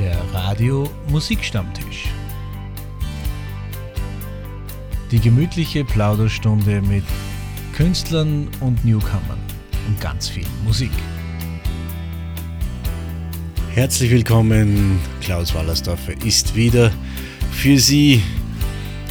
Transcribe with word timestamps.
Der 0.00 0.18
Radio 0.32 0.88
Musikstammtisch. 1.10 2.06
Die 5.10 5.18
gemütliche 5.18 5.84
Plauderstunde 5.84 6.80
mit 6.80 7.04
Künstlern 7.74 8.48
und 8.60 8.82
Newcomern 8.82 9.38
und 9.86 10.00
ganz 10.00 10.26
viel 10.26 10.46
Musik. 10.64 10.90
Herzlich 13.74 14.10
willkommen, 14.10 14.98
Klaus 15.20 15.54
Wallersdorfer 15.54 16.14
ist 16.24 16.56
wieder 16.56 16.90
für 17.52 17.78
Sie. 17.78 18.22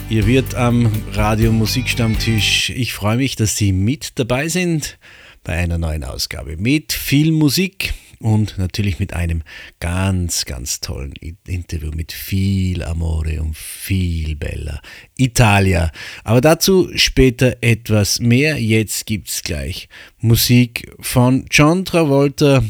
Ihr 0.10 0.26
wird 0.26 0.56
am 0.56 0.92
Radio 1.14 1.52
Musikstammtisch. 1.52 2.72
Ich 2.72 2.94
freue 2.94 3.18
mich, 3.18 3.36
dass 3.36 3.56
Sie 3.56 3.74
mit 3.74 4.18
dabei 4.18 4.48
sind 4.48 4.98
bei 5.44 5.54
einer 5.54 5.78
neuen 5.78 6.04
Ausgabe 6.04 6.58
mit 6.58 6.94
viel 6.94 7.32
Musik 7.32 7.94
und 8.20 8.58
natürlich 8.58 9.00
mit 9.00 9.14
einem 9.14 9.44
ganz, 9.80 10.46
ganz 10.46 10.80
tollen 10.82 11.14
Interview 11.48 11.92
mit 11.96 12.12
viel 12.12 12.84
Amore 12.84 13.42
und 13.42 13.58
viel 13.58 14.36
Bella 14.36 14.82
Italia. 15.18 15.92
Aber 16.24 16.42
dazu 16.42 16.90
später 16.96 17.58
etwas 17.62 18.20
mehr. 18.20 18.62
Jetzt 18.62 19.06
gibt 19.06 19.30
es 19.30 19.44
gleich 19.44 19.90
Musik 20.20 20.92
von 21.00 21.46
John 21.50 21.86
Travolta 21.86 22.64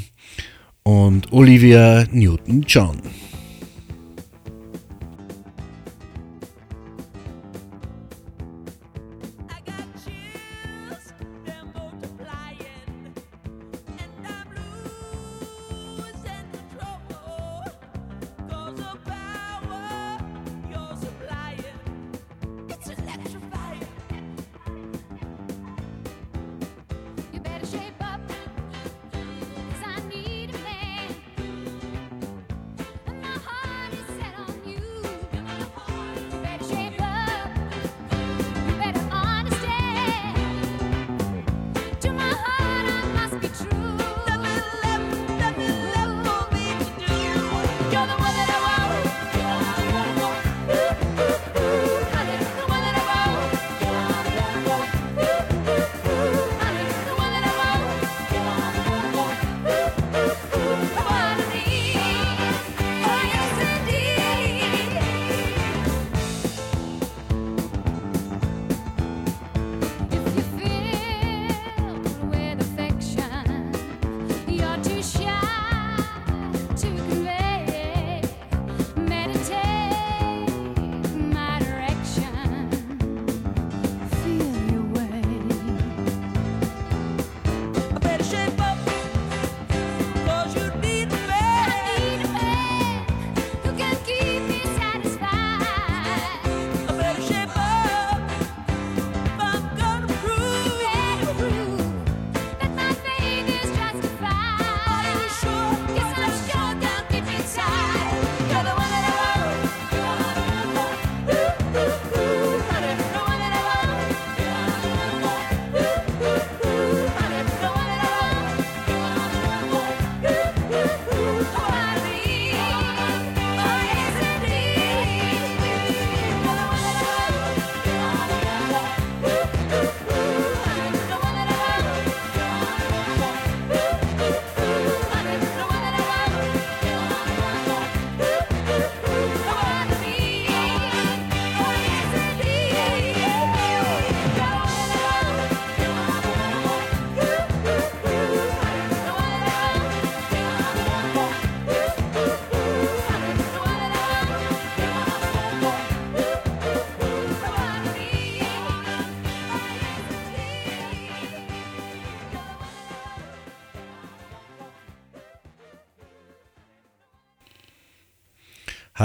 und 0.83 1.31
Olivia 1.31 2.05
Newton-John. 2.11 3.28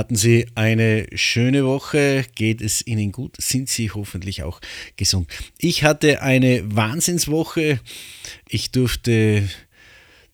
Hatten 0.05 0.17
Sie 0.17 0.45
eine 0.55 1.07
schöne 1.15 1.65
Woche? 1.65 2.27
Geht 2.35 2.61
es 2.61 2.87
Ihnen 2.87 3.11
gut? 3.11 3.37
Sind 3.39 3.71
Sie 3.71 3.91
hoffentlich 3.91 4.43
auch 4.43 4.61
gesund? 4.97 5.29
Ich 5.57 5.83
hatte 5.83 6.21
eine 6.21 6.63
Wahnsinnswoche. 6.77 7.81
Ich 8.47 8.71
durfte 8.71 9.49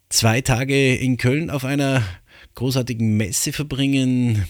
zwei 0.08 0.41
Tage 0.41 0.97
in 0.97 1.19
Köln 1.19 1.50
auf 1.50 1.64
einer 1.64 2.03
großartigen 2.56 3.16
Messe 3.16 3.53
verbringen. 3.53 4.44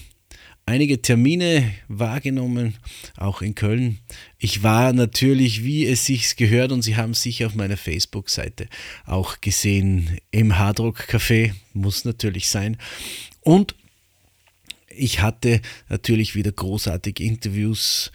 Einige 0.65 1.03
Termine 1.03 1.71
wahrgenommen, 1.87 2.77
auch 3.15 3.43
in 3.43 3.53
Köln. 3.53 3.99
Ich 4.39 4.63
war 4.63 4.91
natürlich, 4.91 5.63
wie 5.63 5.85
es 5.85 6.03
sich 6.03 6.35
gehört, 6.35 6.71
und 6.71 6.81
Sie 6.81 6.95
haben 6.95 7.13
sicher 7.13 7.45
auf 7.45 7.53
meiner 7.53 7.77
Facebook-Seite 7.77 8.67
auch 9.05 9.39
gesehen, 9.39 10.17
im 10.31 10.57
Hardrock 10.57 11.01
Café, 11.07 11.53
muss 11.73 12.05
natürlich 12.05 12.49
sein. 12.49 12.77
Und 13.41 13.75
ich 14.95 15.21
hatte 15.21 15.61
natürlich 15.89 16.35
wieder 16.35 16.51
großartige 16.51 17.23
Interviews 17.23 18.11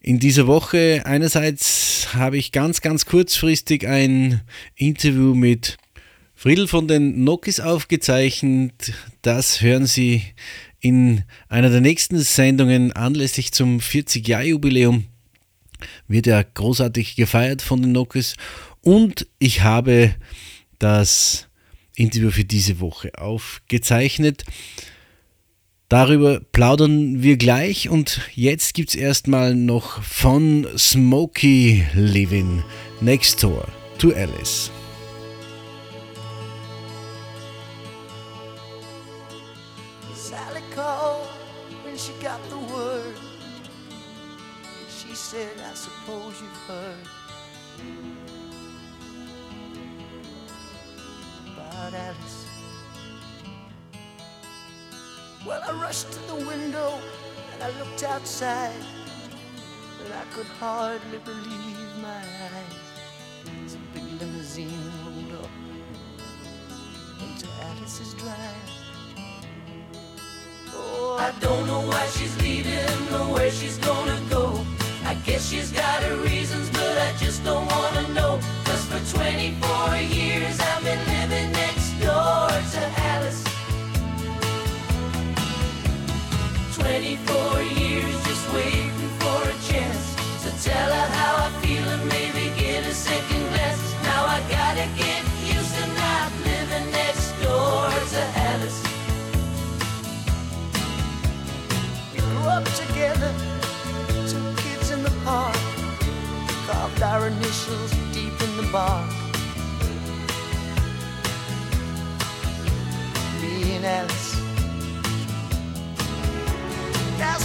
in 0.00 0.18
dieser 0.18 0.46
Woche. 0.46 1.02
Einerseits 1.04 2.14
habe 2.14 2.36
ich 2.36 2.52
ganz, 2.52 2.80
ganz 2.80 3.06
kurzfristig 3.06 3.86
ein 3.86 4.42
Interview 4.76 5.34
mit 5.34 5.78
Friedel 6.34 6.68
von 6.68 6.88
den 6.88 7.24
Nokis 7.24 7.60
aufgezeichnet. 7.60 8.92
Das 9.22 9.62
hören 9.62 9.86
Sie 9.86 10.22
in 10.80 11.24
einer 11.48 11.70
der 11.70 11.80
nächsten 11.80 12.18
Sendungen 12.18 12.92
anlässlich 12.92 13.52
zum 13.52 13.78
40-Jahr-Jubiläum. 13.78 15.04
Wird 16.06 16.26
ja 16.26 16.42
großartig 16.42 17.16
gefeiert 17.16 17.62
von 17.62 17.80
den 17.80 17.92
Nokis. 17.92 18.34
Und 18.82 19.26
ich 19.38 19.62
habe 19.62 20.14
das 20.78 21.48
Interview 21.96 22.30
für 22.30 22.44
diese 22.44 22.80
Woche 22.80 23.12
aufgezeichnet. 23.16 24.44
Darüber 25.88 26.40
plaudern 26.52 27.22
wir 27.22 27.36
gleich 27.36 27.88
und 27.88 28.20
jetzt 28.34 28.74
gibt 28.74 28.90
es 28.90 28.94
erstmal 28.94 29.54
noch 29.54 30.02
von 30.02 30.66
Smokey 30.76 31.84
Living 31.94 32.62
Next 33.00 33.42
Door 33.42 33.68
to 33.98 34.12
Alice. 34.12 34.70
Well, 55.46 55.62
I 55.68 55.72
rushed 55.72 56.10
to 56.12 56.20
the 56.20 56.36
window 56.36 56.98
and 57.52 57.62
I 57.62 57.78
looked 57.78 58.02
outside, 58.02 58.72
and 60.02 60.14
I 60.14 60.24
could 60.34 60.46
hardly 60.46 61.18
believe 61.18 61.90
my 62.00 62.22
eyes. 62.54 63.74
A 63.74 63.78
big 63.92 64.04
limousine 64.20 64.90
rolled 65.04 65.44
up 65.44 65.50
into 67.20 67.46
Alice's 67.60 68.14
drive. 68.14 68.70
Oh, 70.72 71.18
I 71.20 71.30
don't 71.40 71.66
know 71.66 71.80
why 71.88 72.06
she's 72.06 72.34
leaving 72.40 73.12
or 73.12 73.34
where 73.34 73.50
she's 73.50 73.76
gonna 73.78 74.18
go. 74.30 74.64
I 75.04 75.14
guess 75.26 75.50
she's 75.50 75.70
got 75.70 76.02
her 76.04 76.16
reasons, 76.16 76.70
but 76.70 76.96
I 76.96 77.12
just 77.18 77.44
don't 77.44 77.66
wanna 77.66 78.08
know. 78.14 78.40
Cause 78.64 78.84
for 78.86 79.18
24 79.18 79.96
years 79.96 80.58
I've 80.58 80.82
been 80.82 81.04
living 81.06 81.52
next 81.52 81.92
door 82.00 82.48
to 82.48 83.03
24 86.84 87.62
years 87.62 88.14
just 88.26 88.52
waiting 88.52 88.90
for 89.18 89.40
a 89.48 89.56
chance 89.72 90.04
to 90.44 90.50
tell 90.68 90.90
her 90.92 91.06
how 91.16 91.46
I 91.46 91.50
feel 91.62 91.82
and 91.82 92.06
maybe 92.10 92.52
get 92.60 92.84
a 92.84 92.92
second 92.92 93.40
glance. 93.48 93.94
Now 94.02 94.26
I 94.26 94.38
gotta 94.50 94.86
get 94.94 95.22
used 95.48 95.74
to 95.76 95.86
not 96.02 96.30
living 96.44 96.90
next 96.92 97.32
door 97.40 97.88
to 98.12 98.22
Alice. 98.50 98.82
We 102.12 102.20
grew 102.20 102.48
up 102.56 102.64
together, 102.82 103.32
two 104.28 104.44
kids 104.62 104.90
in 104.90 105.02
the 105.02 105.14
park, 105.24 105.56
carved 106.66 107.02
our 107.02 107.28
initials 107.28 107.92
deep 108.12 108.36
in 108.46 108.56
the 108.58 108.68
bark. 108.70 109.08
Me 113.40 113.76
and 113.76 113.86
Alice. 113.86 114.33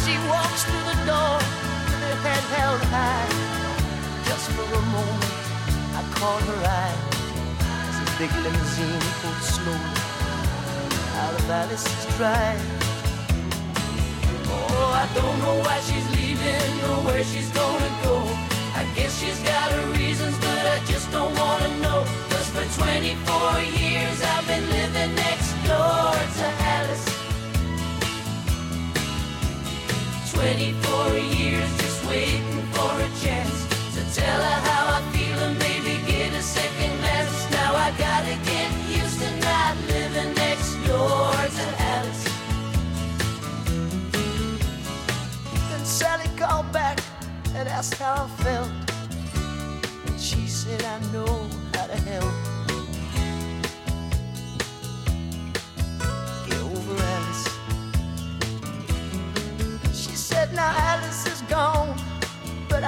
She 0.09 0.17
walks 0.27 0.63
through 0.63 0.85
the 0.89 0.99
door 1.05 1.37
with 1.85 2.01
her 2.07 2.17
head 2.25 2.43
held 2.57 2.81
high. 2.89 3.29
Just 4.25 4.45
for 4.55 4.65
a 4.65 4.83
moment, 4.97 5.35
I 5.99 6.01
caught 6.17 6.41
her 6.49 6.61
eye 6.81 6.97
as 7.89 7.97
a 8.01 8.07
big 8.17 8.31
limousine 8.43 9.05
pulled 9.21 9.43
slowly 9.53 10.01
out 11.21 11.33
of 11.39 11.49
Alice's 11.61 12.05
drive. 12.17 12.63
Oh, 14.49 15.01
I 15.03 15.05
don't 15.13 15.37
know 15.43 15.57
why 15.65 15.77
she's 15.87 16.07
leaving 16.17 16.73
or 16.89 16.97
where 17.05 17.23
she's 17.23 17.51
gonna 17.61 17.91
go. 18.01 18.15
I 18.81 18.83
guess 18.95 19.13
she's 19.19 19.39
got 19.51 19.67
her 19.77 19.87
reasons, 20.01 20.35
but 20.39 20.63
I 20.75 20.77
just 20.91 21.11
don't 21.11 21.35
wanna 21.37 21.71
know. 21.85 22.01
Cause 22.31 22.49
for 22.55 22.65
24 22.81 23.61
years 23.77 24.17
I've 24.33 24.47
been 24.47 24.65
living 24.77 25.13
next 25.25 25.51
door 25.69 26.13
to 26.39 26.45
Alice. 26.77 27.18
24 30.39 31.17
years 31.17 31.69
just 31.79 32.07
waiting 32.07 32.63
for 32.71 32.89
a 32.95 33.09
chance 33.19 33.67
to 33.93 34.01
tell 34.15 34.41
her 34.41 34.59
how 34.69 34.83
I 34.97 35.01
feel 35.11 35.37
and 35.37 35.59
maybe 35.59 35.99
get 36.07 36.31
a 36.31 36.41
second 36.41 36.97
glance. 37.01 37.51
Now 37.51 37.75
I 37.75 37.91
gotta 37.97 38.35
get 38.45 38.71
used 38.87 39.19
to 39.19 39.29
not 39.41 39.75
living 39.87 40.33
next 40.35 40.75
door 40.87 41.33
to 41.57 41.65
Alice. 41.91 42.23
Then 45.69 45.83
Sally 45.83 46.29
called 46.37 46.71
back 46.71 47.01
and 47.55 47.67
asked 47.67 47.95
how 47.95 48.23
I 48.23 48.41
felt. 48.41 48.71
And 50.07 50.17
she 50.17 50.47
said, 50.47 50.81
I 50.83 50.99
know 51.11 51.49
how 51.73 51.87
to 51.87 51.97
help. 51.97 52.38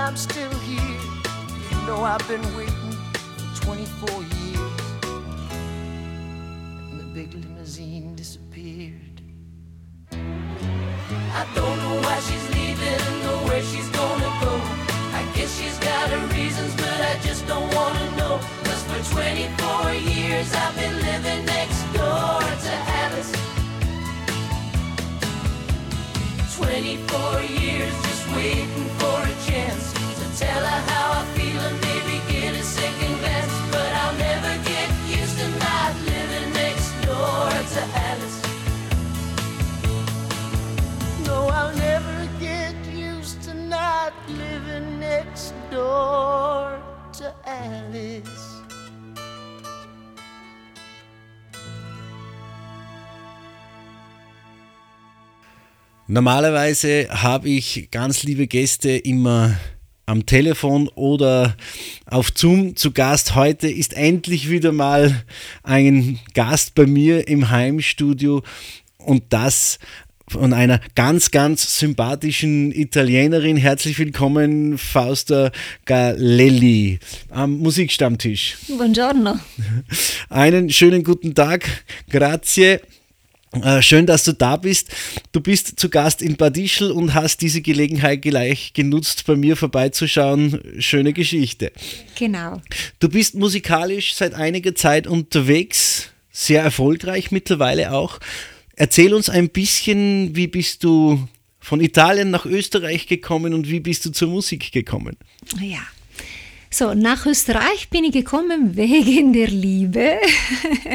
I'm 0.01 0.17
still 0.17 0.49
here. 0.61 0.99
You 1.69 1.77
know, 1.85 2.03
I've 2.03 2.27
been 2.27 2.41
waiting 2.57 2.91
for 3.53 3.65
24 3.65 4.09
years. 4.09 4.81
And 6.89 6.99
the 6.99 7.03
big 7.13 7.31
limousine 7.35 8.15
disappeared. 8.15 9.21
I 10.11 11.45
don't 11.53 11.77
know 11.83 12.01
why 12.01 12.19
she's 12.19 12.49
leaving 12.55 13.27
or 13.29 13.37
where 13.47 13.61
she's 13.61 13.89
gonna 13.89 14.31
go. 14.41 14.53
I 15.13 15.23
guess 15.35 15.55
she's 15.61 15.77
got 15.77 16.09
her 16.09 16.25
reasons, 16.35 16.73
but 16.75 16.99
I 17.11 17.19
just 17.21 17.45
don't 17.45 17.71
wanna 17.75 18.15
know. 18.17 18.39
Cause 18.63 18.83
for 18.89 19.01
24 19.13 19.93
years 19.93 20.51
I've 20.55 20.75
been 20.77 20.97
living 20.97 21.45
next 21.45 21.83
door 21.93 22.41
to 22.65 22.73
Alice. 23.03 23.31
24 26.57 27.41
years 27.41 27.60
Alice. 47.91 48.61
Normalerweise 56.07 57.07
habe 57.09 57.49
ich 57.49 57.89
ganz 57.91 58.23
liebe 58.23 58.47
Gäste 58.47 58.91
immer 58.91 59.57
am 60.05 60.25
Telefon 60.25 60.87
oder 60.89 61.55
auf 62.05 62.31
Zoom 62.35 62.75
zu 62.75 62.91
Gast. 62.91 63.35
Heute 63.35 63.69
ist 63.69 63.93
endlich 63.93 64.49
wieder 64.49 64.71
mal 64.71 65.23
ein 65.63 66.19
Gast 66.33 66.75
bei 66.75 66.85
mir 66.85 67.27
im 67.27 67.49
Heimstudio 67.49 68.41
und 68.97 69.23
das 69.29 69.79
von 70.31 70.53
einer 70.53 70.79
ganz, 70.95 71.31
ganz 71.31 71.79
sympathischen 71.79 72.71
Italienerin. 72.71 73.57
Herzlich 73.57 73.99
willkommen, 73.99 74.77
Fausta 74.77 75.51
Galelli 75.85 76.99
am 77.29 77.57
Musikstammtisch. 77.57 78.55
Buongiorno. 78.69 79.39
Einen 80.29 80.69
schönen 80.69 81.03
guten 81.03 81.35
Tag. 81.35 81.83
Grazie. 82.09 82.79
Äh, 83.61 83.81
schön, 83.81 84.05
dass 84.05 84.23
du 84.23 84.31
da 84.31 84.55
bist. 84.55 84.87
Du 85.33 85.41
bist 85.41 85.77
zu 85.77 85.89
Gast 85.89 86.21
in 86.21 86.37
Bad 86.37 86.57
Ischl 86.57 86.91
und 86.91 87.13
hast 87.13 87.41
diese 87.41 87.61
Gelegenheit 87.61 88.21
gleich 88.21 88.71
genutzt, 88.71 89.25
bei 89.25 89.35
mir 89.35 89.57
vorbeizuschauen. 89.57 90.61
Schöne 90.79 91.11
Geschichte. 91.11 91.73
Genau. 92.17 92.61
Du 92.99 93.09
bist 93.09 93.35
musikalisch 93.35 94.15
seit 94.15 94.33
einiger 94.33 94.73
Zeit 94.75 95.07
unterwegs, 95.07 96.07
sehr 96.31 96.63
erfolgreich 96.63 97.31
mittlerweile 97.31 97.91
auch. 97.91 98.19
Erzähl 98.81 99.13
uns 99.13 99.29
ein 99.29 99.49
bisschen, 99.49 100.35
wie 100.35 100.47
bist 100.47 100.83
du 100.83 101.27
von 101.59 101.81
Italien 101.81 102.31
nach 102.31 102.47
Österreich 102.47 103.05
gekommen 103.05 103.53
und 103.53 103.69
wie 103.69 103.79
bist 103.79 104.03
du 104.05 104.09
zur 104.09 104.29
Musik 104.29 104.71
gekommen? 104.71 105.17
Ja. 105.59 105.81
So, 106.71 106.95
nach 106.95 107.27
Österreich 107.27 107.89
bin 107.91 108.05
ich 108.05 108.13
gekommen 108.13 108.75
wegen 108.75 109.33
der 109.33 109.49
Liebe. 109.49 110.15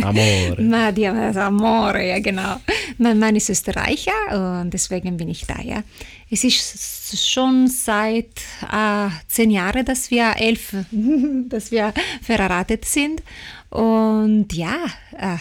Amore. 0.03 0.61
Ma, 0.63 0.91
die, 0.91 1.07
also 1.07 1.39
Amore, 1.39 2.09
ja 2.09 2.19
genau. 2.19 2.57
Mein 2.99 3.21
Mann 3.21 3.37
ist 3.37 3.51
Österreicher 3.51 4.63
und 4.63 4.75
deswegen 4.75 5.17
bin 5.17 5.29
ich 5.29 5.47
da, 5.47 5.63
ja. 5.63 5.85
Es 6.29 6.43
ist 6.43 7.17
schon 7.25 7.69
seit 7.69 8.41
äh, 8.69 9.11
zehn 9.29 9.53
Jahren, 9.53 9.85
dass 9.85 10.11
wir 10.11 10.35
elf, 10.41 10.75
dass 11.49 11.71
wir 11.71 11.95
verheiratet 12.21 12.85
sind. 12.85 13.23
Und 13.71 14.53
ja, 14.55 14.87
äh, 15.17 15.37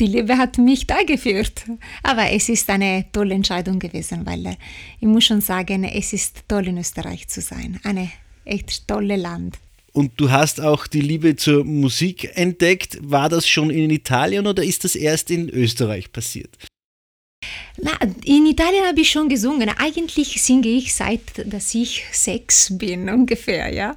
die 0.00 0.06
Liebe 0.06 0.36
hat 0.38 0.58
mich 0.58 0.86
da 0.86 1.02
geführt. 1.02 1.64
Aber 2.02 2.30
es 2.30 2.48
ist 2.48 2.68
eine 2.70 3.06
tolle 3.12 3.34
Entscheidung 3.34 3.78
gewesen, 3.78 4.26
weil 4.26 4.46
äh, 4.46 4.56
ich 5.00 5.08
muss 5.08 5.24
schon 5.24 5.40
sagen, 5.40 5.84
es 5.84 6.12
ist 6.12 6.44
toll 6.48 6.68
in 6.68 6.78
Österreich 6.78 7.28
zu 7.28 7.40
sein. 7.40 7.80
Eine 7.84 8.10
echt 8.44 8.86
tolle 8.86 9.16
Land. 9.16 9.58
Und 9.92 10.12
du 10.18 10.30
hast 10.30 10.60
auch 10.60 10.86
die 10.86 11.00
Liebe 11.00 11.36
zur 11.36 11.64
Musik 11.64 12.30
entdeckt. 12.34 12.98
War 13.00 13.30
das 13.30 13.48
schon 13.48 13.70
in 13.70 13.88
Italien 13.90 14.46
oder 14.46 14.62
ist 14.62 14.84
das 14.84 14.94
erst 14.94 15.30
in 15.30 15.48
Österreich 15.48 16.12
passiert? 16.12 16.50
Na, 17.78 17.92
in 18.24 18.46
Italien 18.46 18.84
habe 18.86 19.00
ich 19.00 19.10
schon 19.10 19.28
gesungen. 19.28 19.70
Eigentlich 19.70 20.42
singe 20.42 20.68
ich 20.68 20.94
seit, 20.94 21.20
dass 21.46 21.74
ich 21.74 22.04
sechs 22.12 22.76
bin 22.76 23.08
ungefähr, 23.08 23.72
ja. 23.72 23.96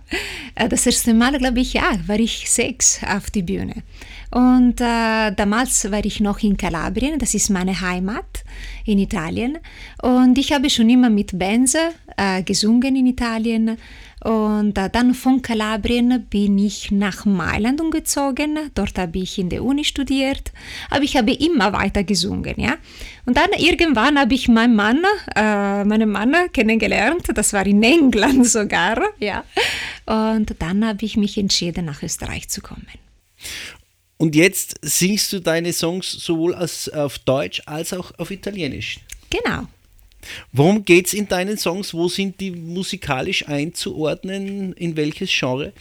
Das 0.69 0.85
erste 0.85 1.13
Mal, 1.13 1.37
glaube 1.37 1.59
ich, 1.59 1.73
ja, 1.73 1.99
war 2.05 2.19
ich 2.19 2.49
sechs 2.49 2.99
auf 3.03 3.29
die 3.29 3.43
Bühne. 3.43 3.83
Und 4.31 4.79
äh, 4.79 5.31
damals 5.31 5.91
war 5.91 6.05
ich 6.05 6.19
noch 6.19 6.39
in 6.39 6.57
Kalabrien, 6.57 7.17
das 7.17 7.33
ist 7.33 7.50
meine 7.50 7.81
Heimat. 7.81 8.43
in 8.89 9.00
Italien. 9.00 9.57
Und 10.01 10.38
ich 10.38 10.51
habe 10.51 10.69
schon 10.69 10.89
immer 10.89 11.09
mit 11.09 11.38
Bands 11.38 11.75
äh, 12.17 12.43
gesungen 12.43 12.95
in 12.95 13.07
Italien. 13.07 13.77
Und 14.21 14.77
äh, 14.77 14.89
dann 14.89 15.13
von 15.13 15.41
Kalabrien 15.41 16.25
bin 16.29 16.57
ich 16.57 16.91
nach 16.91 17.25
Mailand 17.25 17.79
umgezogen. 17.79 18.57
Dort 18.75 18.98
habe 18.98 19.19
ich 19.19 19.39
in 19.39 19.50
der 19.50 19.63
Uni 19.63 19.86
studiert. 19.86 20.51
Aber 20.89 21.03
ich 21.03 21.15
habe 21.15 21.31
immer 21.31 21.71
weiter 21.71 22.03
gesungen, 22.03 22.55
ja. 22.57 22.75
Und 23.25 23.38
dann 23.38 23.50
irgendwann 23.57 24.19
habe 24.19 24.33
ich 24.33 24.50
meinen 24.50 24.75
Mann, 24.75 25.03
äh, 25.36 25.86
meinen 25.86 26.09
Mann 26.09 26.36
kennengelernt. 26.51 27.27
Das 27.33 27.53
war 27.53 27.65
in 27.65 27.81
England 27.81 28.45
sogar, 28.57 29.01
ja. 29.19 29.43
Und 30.05 30.55
dann 30.59 30.86
habe 30.86 31.05
ich 31.05 31.15
mich 31.15 31.38
entschieden, 31.38 31.86
nach 31.86 32.03
Österreich 32.03 32.50
zu 32.50 32.62
kommen. 32.62 32.88
Und 34.19 34.35
jetzt 34.35 34.75
singst 34.81 35.31
du 35.31 35.39
deine 35.39 35.71
Songs 35.71 36.11
sowohl 36.11 36.53
als, 36.53 36.89
auf 36.89 37.19
Deutsch 37.19 37.61
als 37.65 37.93
auch 37.93 38.11
auf 38.17 38.31
Italienisch. 38.31 38.99
Genau. 39.29 39.63
Worum 40.51 40.83
geht 40.83 41.07
es 41.07 41.13
in 41.13 41.29
deinen 41.29 41.57
Songs? 41.57 41.93
Wo 41.93 42.09
sind 42.09 42.38
die 42.41 42.51
musikalisch 42.51 43.47
einzuordnen? 43.47 44.73
In 44.73 44.97
welches 44.97 45.29
Genre? 45.31 45.71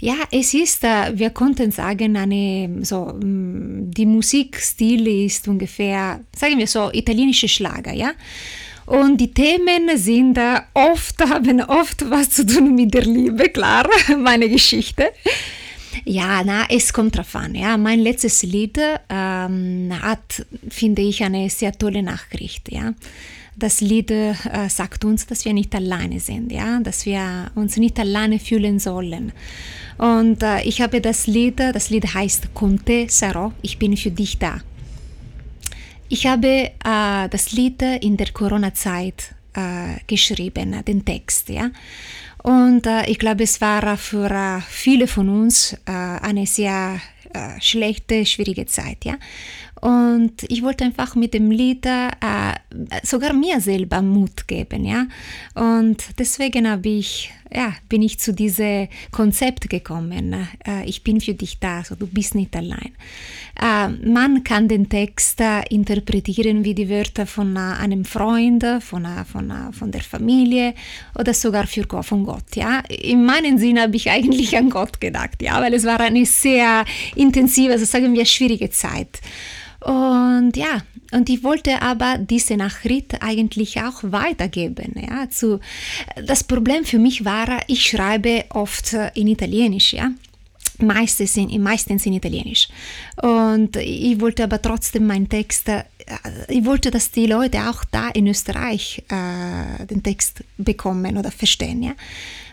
Ja, 0.00 0.14
es 0.30 0.54
ist, 0.54 0.84
äh, 0.84 1.12
wir 1.18 1.30
konnten 1.30 1.70
sagen, 1.70 2.16
eine, 2.16 2.82
so, 2.82 3.12
mm, 3.12 3.90
die 3.90 4.06
Musikstil 4.06 5.26
ist 5.26 5.46
ungefähr, 5.46 6.20
sagen 6.34 6.58
wir 6.58 6.66
so, 6.66 6.90
italienische 6.92 7.48
Schlager, 7.48 7.92
ja. 7.92 8.12
Und 8.86 9.18
die 9.18 9.32
Themen 9.32 9.96
sind 9.96 10.38
äh, 10.38 10.60
oft, 10.72 11.20
haben 11.28 11.60
oft 11.60 12.10
was 12.10 12.30
zu 12.30 12.46
tun 12.46 12.74
mit 12.74 12.94
der 12.94 13.04
Liebe, 13.04 13.50
klar, 13.50 13.86
meine 14.18 14.48
Geschichte. 14.48 15.12
Ja, 16.04 16.42
na, 16.44 16.66
es 16.68 16.92
kommt 16.92 17.16
drauf 17.16 17.34
an. 17.36 17.54
Ja. 17.54 17.76
Mein 17.76 18.00
letztes 18.00 18.42
Lied 18.42 18.78
ähm, 19.08 19.92
hat, 20.02 20.46
finde 20.68 21.02
ich, 21.02 21.22
eine 21.22 21.48
sehr 21.50 21.72
tolle 21.72 22.02
Nachricht. 22.02 22.70
Ja. 22.72 22.94
Das 23.56 23.80
Lied 23.80 24.10
äh, 24.10 24.34
sagt 24.68 25.04
uns, 25.04 25.26
dass 25.26 25.44
wir 25.44 25.52
nicht 25.52 25.74
alleine 25.74 26.18
sind, 26.18 26.50
ja, 26.50 26.80
dass 26.80 27.06
wir 27.06 27.52
uns 27.54 27.76
nicht 27.76 27.98
alleine 28.00 28.40
fühlen 28.40 28.80
sollen. 28.80 29.32
Und 29.96 30.42
äh, 30.42 30.62
ich 30.62 30.80
habe 30.80 31.00
das 31.00 31.28
Lied, 31.28 31.60
das 31.60 31.88
Lied 31.90 32.14
heißt 32.14 32.52
Conte 32.52 33.06
sarò, 33.08 33.52
ich 33.62 33.78
bin 33.78 33.96
für 33.96 34.10
dich 34.10 34.38
da. 34.38 34.60
Ich 36.08 36.26
habe 36.26 36.72
äh, 36.84 37.28
das 37.30 37.52
Lied 37.52 37.80
in 37.82 38.16
der 38.16 38.32
Corona-Zeit 38.32 39.34
äh, 39.54 40.00
geschrieben, 40.06 40.82
den 40.84 41.04
Text, 41.04 41.48
ja. 41.48 41.70
Und 42.44 42.86
äh, 42.86 43.06
ich 43.06 43.18
glaube, 43.18 43.42
es 43.44 43.62
war 43.62 43.96
für 43.96 44.30
äh, 44.30 44.60
viele 44.68 45.06
von 45.06 45.30
uns 45.30 45.72
äh, 45.86 45.92
eine 45.92 46.44
sehr 46.44 47.00
äh, 47.32 47.58
schlechte, 47.58 48.26
schwierige 48.26 48.66
Zeit, 48.66 49.06
ja. 49.06 49.14
Und 49.80 50.42
ich 50.48 50.62
wollte 50.62 50.84
einfach 50.84 51.14
mit 51.14 51.32
dem 51.32 51.50
Lied 51.50 51.86
äh, 51.86 52.10
sogar 53.02 53.32
mir 53.32 53.62
selber 53.62 54.02
Mut 54.02 54.46
geben, 54.46 54.84
ja. 54.84 55.06
Und 55.54 56.04
deswegen 56.18 56.70
habe 56.70 56.90
ich, 56.90 57.32
ja, 57.54 57.72
bin 57.88 58.02
ich 58.02 58.18
zu 58.18 58.34
diesem 58.34 58.88
Konzept 59.12 59.70
gekommen. 59.70 60.48
Äh, 60.66 60.84
ich 60.86 61.04
bin 61.04 61.20
für 61.20 61.34
dich 61.34 61.58
da, 61.60 61.84
so 61.84 61.94
du 61.94 62.06
bist 62.06 62.34
nicht 62.34 62.54
allein. 62.56 62.92
Äh, 63.60 63.88
man 63.88 64.42
kann 64.42 64.68
den 64.68 64.88
Text 64.88 65.40
äh, 65.40 65.62
interpretieren 65.70 66.64
wie 66.64 66.74
die 66.74 66.88
Wörter 66.88 67.26
von 67.26 67.56
einem 67.56 68.04
Freund, 68.04 68.64
von, 68.80 69.06
von, 69.30 69.52
von 69.72 69.90
der 69.92 70.02
Familie 70.02 70.74
oder 71.18 71.32
sogar 71.32 71.66
für, 71.66 71.86
von 72.02 72.24
Gott. 72.24 72.56
Ja? 72.56 72.80
In 72.88 73.24
meinem 73.24 73.58
Sinn 73.58 73.80
habe 73.80 73.96
ich 73.96 74.10
eigentlich 74.10 74.56
an 74.56 74.70
Gott 74.70 75.00
gedacht, 75.00 75.40
ja? 75.40 75.60
weil 75.60 75.74
es 75.74 75.84
war 75.84 76.00
eine 76.00 76.26
sehr 76.26 76.84
intensive, 77.14 77.72
also 77.72 77.84
sagen 77.84 78.14
wir 78.14 78.26
schwierige 78.26 78.70
Zeit. 78.70 79.20
Und 79.80 80.56
ja, 80.56 80.82
und 81.14 81.28
ich 81.30 81.42
wollte 81.42 81.80
aber 81.80 82.18
diese 82.18 82.56
Nachricht 82.56 83.22
eigentlich 83.22 83.80
auch 83.80 84.02
weitergeben. 84.02 84.94
Ja, 84.96 85.30
zu, 85.30 85.60
das 86.26 86.44
Problem 86.44 86.84
für 86.84 86.98
mich 86.98 87.24
war, 87.24 87.60
ich 87.66 87.86
schreibe 87.86 88.44
oft 88.50 88.96
in 89.14 89.28
Italienisch, 89.28 89.94
ja 89.94 90.10
meistens 90.78 91.36
in, 91.36 91.62
meistens 91.62 92.06
in 92.06 92.14
Italienisch. 92.14 92.68
Und 93.22 93.76
ich 93.76 94.20
wollte 94.20 94.44
aber 94.44 94.60
trotzdem 94.60 95.06
meinen 95.06 95.28
Text, 95.28 95.68
äh, 95.68 95.84
ich 96.48 96.64
wollte, 96.64 96.90
dass 96.90 97.10
die 97.10 97.26
Leute 97.26 97.68
auch 97.68 97.84
da 97.84 98.08
in 98.08 98.26
Österreich 98.26 99.02
äh, 99.08 99.86
den 99.86 100.02
Text 100.02 100.42
bekommen 100.58 101.16
oder 101.16 101.30
verstehen. 101.30 101.82
Ja? 101.82 101.92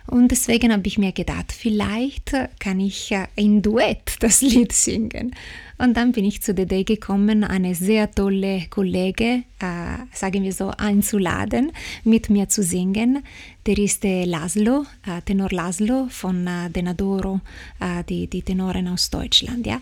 Und 0.08 0.30
deswegen 0.30 0.72
habe 0.72 0.88
ich 0.88 0.98
mir 0.98 1.12
gedacht, 1.12 1.52
vielleicht 1.52 2.34
kann 2.60 2.80
ich 2.80 3.14
in 3.36 3.62
Duett 3.62 4.18
das 4.20 4.42
Lied 4.42 4.72
singen. 4.72 5.36
Und 5.82 5.96
dann 5.98 6.12
bin 6.12 6.26
ich 6.26 6.44
zu 6.44 6.54
der 6.54 6.66
Idee 6.66 6.84
gekommen, 6.84 7.44
eine 7.44 7.74
sehr 7.74 8.12
tolle 8.12 8.68
Kollege, 8.70 9.44
äh, 9.60 9.98
sagen 10.14 10.44
wir 10.44 10.54
so, 10.54 10.72
einzuladen, 10.78 11.72
mit 12.04 12.30
mir 12.30 12.50
zu 12.50 12.62
singen. 12.62 13.24
Der 13.66 13.78
ist 13.80 14.04
der 14.04 14.28
Laszlo, 14.28 14.86
äh, 15.08 15.22
Tenor 15.24 15.50
Laszlo 15.50 16.08
von 16.10 16.46
äh, 16.46 16.70
Denadoro, 16.70 17.42
äh, 17.80 18.04
die, 18.08 18.28
die 18.28 18.44
Tenoren 18.44 18.90
aus 18.90 19.10
Deutschland. 19.10 19.66
Ja? 19.66 19.82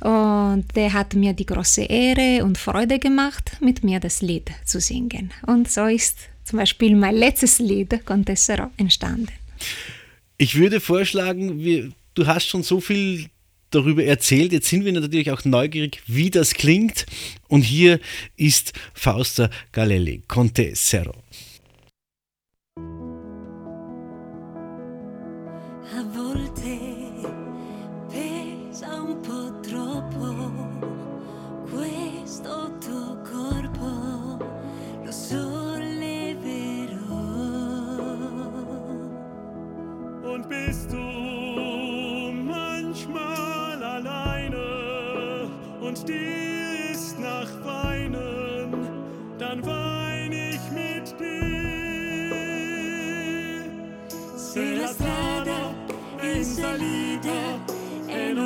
Und 0.00 0.64
der 0.74 0.92
hat 0.92 1.14
mir 1.14 1.32
die 1.32 1.46
große 1.46 1.82
Ehre 1.82 2.44
und 2.44 2.58
Freude 2.58 2.98
gemacht, 2.98 3.52
mit 3.60 3.84
mir 3.84 4.00
das 4.00 4.22
Lied 4.22 4.50
zu 4.64 4.80
singen. 4.80 5.32
Und 5.46 5.70
so 5.70 5.86
ist 5.86 6.18
zum 6.42 6.58
Beispiel 6.58 6.96
mein 6.96 7.14
letztes 7.14 7.60
Lied, 7.60 8.04
Contessero, 8.04 8.70
entstanden. 8.76 9.32
Ich 10.38 10.58
würde 10.58 10.80
vorschlagen, 10.80 11.60
wir, 11.60 11.92
du 12.14 12.26
hast 12.26 12.46
schon 12.46 12.64
so 12.64 12.80
viel 12.80 13.30
darüber 13.76 14.04
erzählt. 14.04 14.52
Jetzt 14.52 14.68
sind 14.68 14.84
wir 14.84 14.92
natürlich 14.92 15.30
auch 15.30 15.44
neugierig, 15.44 16.02
wie 16.06 16.30
das 16.30 16.54
klingt. 16.54 17.06
Und 17.48 17.62
hier 17.62 18.00
ist 18.36 18.72
Fausta 18.94 19.50
Galelli, 19.72 20.22
Conte 20.26 20.72
Zero. 20.72 21.14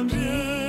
from 0.00 0.08
you. 0.18 0.59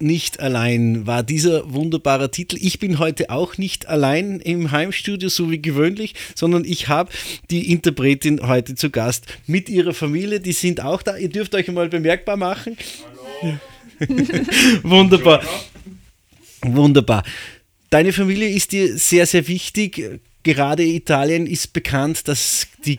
Nicht 0.00 0.40
allein, 0.40 1.06
war 1.06 1.22
dieser 1.22 1.72
wunderbare 1.72 2.30
Titel. 2.30 2.56
Ich 2.60 2.78
bin 2.78 2.98
heute 2.98 3.30
auch 3.30 3.58
nicht 3.58 3.86
allein 3.86 4.40
im 4.40 4.70
Heimstudio, 4.70 5.28
so 5.28 5.50
wie 5.50 5.60
gewöhnlich, 5.60 6.14
sondern 6.34 6.64
ich 6.64 6.88
habe 6.88 7.10
die 7.50 7.70
Interpretin 7.70 8.46
heute 8.46 8.74
zu 8.74 8.90
Gast 8.90 9.26
mit 9.46 9.68
ihrer 9.68 9.94
Familie. 9.94 10.40
Die 10.40 10.52
sind 10.52 10.80
auch 10.80 11.02
da. 11.02 11.16
Ihr 11.16 11.28
dürft 11.28 11.54
euch 11.54 11.68
mal 11.68 11.88
bemerkbar 11.88 12.36
machen. 12.36 12.76
Hallo. 13.42 13.58
Wunderbar. 14.82 15.42
Wunderbar. 16.62 17.24
Deine 17.90 18.12
Familie 18.12 18.48
ist 18.48 18.72
dir 18.72 18.96
sehr, 18.96 19.26
sehr 19.26 19.48
wichtig. 19.48 20.20
Gerade 20.42 20.84
Italien 20.84 21.46
ist 21.46 21.72
bekannt, 21.72 22.28
dass 22.28 22.68
die 22.84 22.98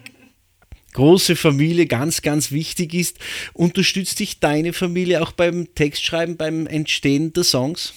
große 0.93 1.35
Familie 1.35 1.85
ganz, 1.85 2.21
ganz 2.21 2.51
wichtig 2.51 2.93
ist. 2.93 3.17
Unterstützt 3.53 4.19
dich 4.19 4.39
deine 4.39 4.73
Familie 4.73 5.21
auch 5.21 5.31
beim 5.31 5.73
Textschreiben, 5.75 6.37
beim 6.37 6.67
Entstehen 6.67 7.31
der 7.33 7.43
Songs? 7.43 7.93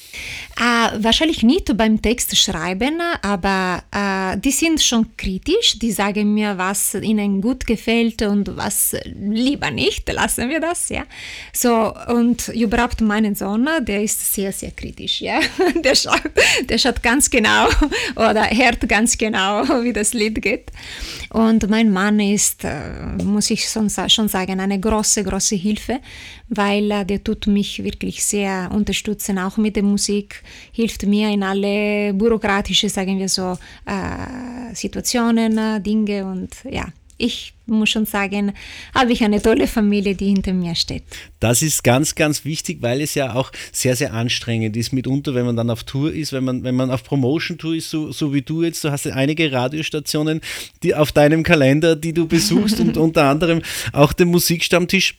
Äh, 0.56 1.02
wahrscheinlich 1.02 1.42
nicht 1.42 1.76
beim 1.76 2.02
Textschreiben, 2.02 3.00
aber 3.22 3.82
äh, 3.90 4.38
die 4.38 4.50
sind 4.50 4.82
schon 4.82 5.16
kritisch. 5.16 5.78
Die 5.78 5.92
sagen 5.92 6.34
mir, 6.34 6.58
was 6.58 6.94
ihnen 6.94 7.40
gut 7.40 7.66
gefällt 7.66 8.22
und 8.22 8.56
was 8.56 8.94
lieber 9.04 9.70
nicht. 9.70 10.10
Lassen 10.12 10.48
wir 10.50 10.60
das, 10.60 10.88
ja. 10.88 11.04
So, 11.52 11.94
und 12.08 12.48
überhaupt 12.48 13.00
meinen 13.00 13.34
Sohn, 13.34 13.68
der 13.80 14.02
ist 14.02 14.34
sehr, 14.34 14.52
sehr 14.52 14.70
kritisch, 14.72 15.20
ja. 15.20 15.40
Der 15.82 15.94
schaut, 15.94 16.22
der 16.68 16.78
schaut 16.78 17.02
ganz 17.02 17.28
genau 17.30 17.68
oder 18.16 18.48
hört 18.50 18.88
ganz 18.88 19.16
genau, 19.16 19.62
wie 19.82 19.92
das 19.92 20.12
Lied 20.12 20.40
geht. 20.42 20.70
Und 21.30 21.68
mein 21.68 21.90
Mann 21.90 22.20
ist, 22.20 22.64
äh, 22.64 22.81
muss 23.24 23.50
ich 23.50 23.68
schon 23.68 23.88
sagen, 23.88 24.60
eine 24.60 24.78
große, 24.78 25.24
große 25.24 25.56
Hilfe, 25.56 26.00
weil 26.48 26.90
äh, 26.90 27.04
der 27.04 27.22
tut 27.22 27.46
mich 27.46 27.82
wirklich 27.82 28.24
sehr 28.24 28.70
unterstützen, 28.72 29.38
auch 29.38 29.56
mit 29.56 29.76
der 29.76 29.82
Musik, 29.82 30.42
hilft 30.72 31.04
mir 31.06 31.30
in 31.30 31.42
alle 31.42 32.12
bürokratischen, 32.14 32.88
sagen 32.88 33.18
wir 33.18 33.28
so, 33.28 33.58
äh, 33.86 34.74
Situationen, 34.74 35.82
Dinge 35.82 36.24
und 36.24 36.50
ja, 36.70 36.86
ich 37.22 37.54
muss 37.66 37.90
schon 37.90 38.04
sagen, 38.04 38.52
habe 38.94 39.12
ich 39.12 39.22
eine 39.22 39.40
tolle 39.40 39.68
Familie, 39.68 40.16
die 40.16 40.26
hinter 40.26 40.52
mir 40.52 40.74
steht. 40.74 41.04
Das 41.38 41.62
ist 41.62 41.84
ganz, 41.84 42.16
ganz 42.16 42.44
wichtig, 42.44 42.78
weil 42.80 43.00
es 43.00 43.14
ja 43.14 43.34
auch 43.34 43.52
sehr, 43.70 43.94
sehr 43.94 44.12
anstrengend 44.12 44.76
ist 44.76 44.92
mitunter, 44.92 45.34
wenn 45.34 45.46
man 45.46 45.56
dann 45.56 45.70
auf 45.70 45.84
Tour 45.84 46.12
ist, 46.12 46.32
wenn 46.32 46.42
man, 46.42 46.64
wenn 46.64 46.74
man 46.74 46.90
auf 46.90 47.04
Promotion-Tour 47.04 47.76
ist, 47.76 47.90
so, 47.90 48.10
so 48.10 48.34
wie 48.34 48.42
du 48.42 48.64
jetzt. 48.64 48.82
Du 48.82 48.90
hast 48.90 49.04
ja 49.04 49.14
einige 49.14 49.52
Radiostationen 49.52 50.40
die 50.82 50.94
auf 50.94 51.12
deinem 51.12 51.44
Kalender, 51.44 51.94
die 51.94 52.12
du 52.12 52.26
besuchst 52.26 52.80
und 52.80 52.96
unter 52.96 53.24
anderem 53.24 53.62
auch 53.92 54.12
den 54.12 54.28
Musikstammtisch. 54.28 55.18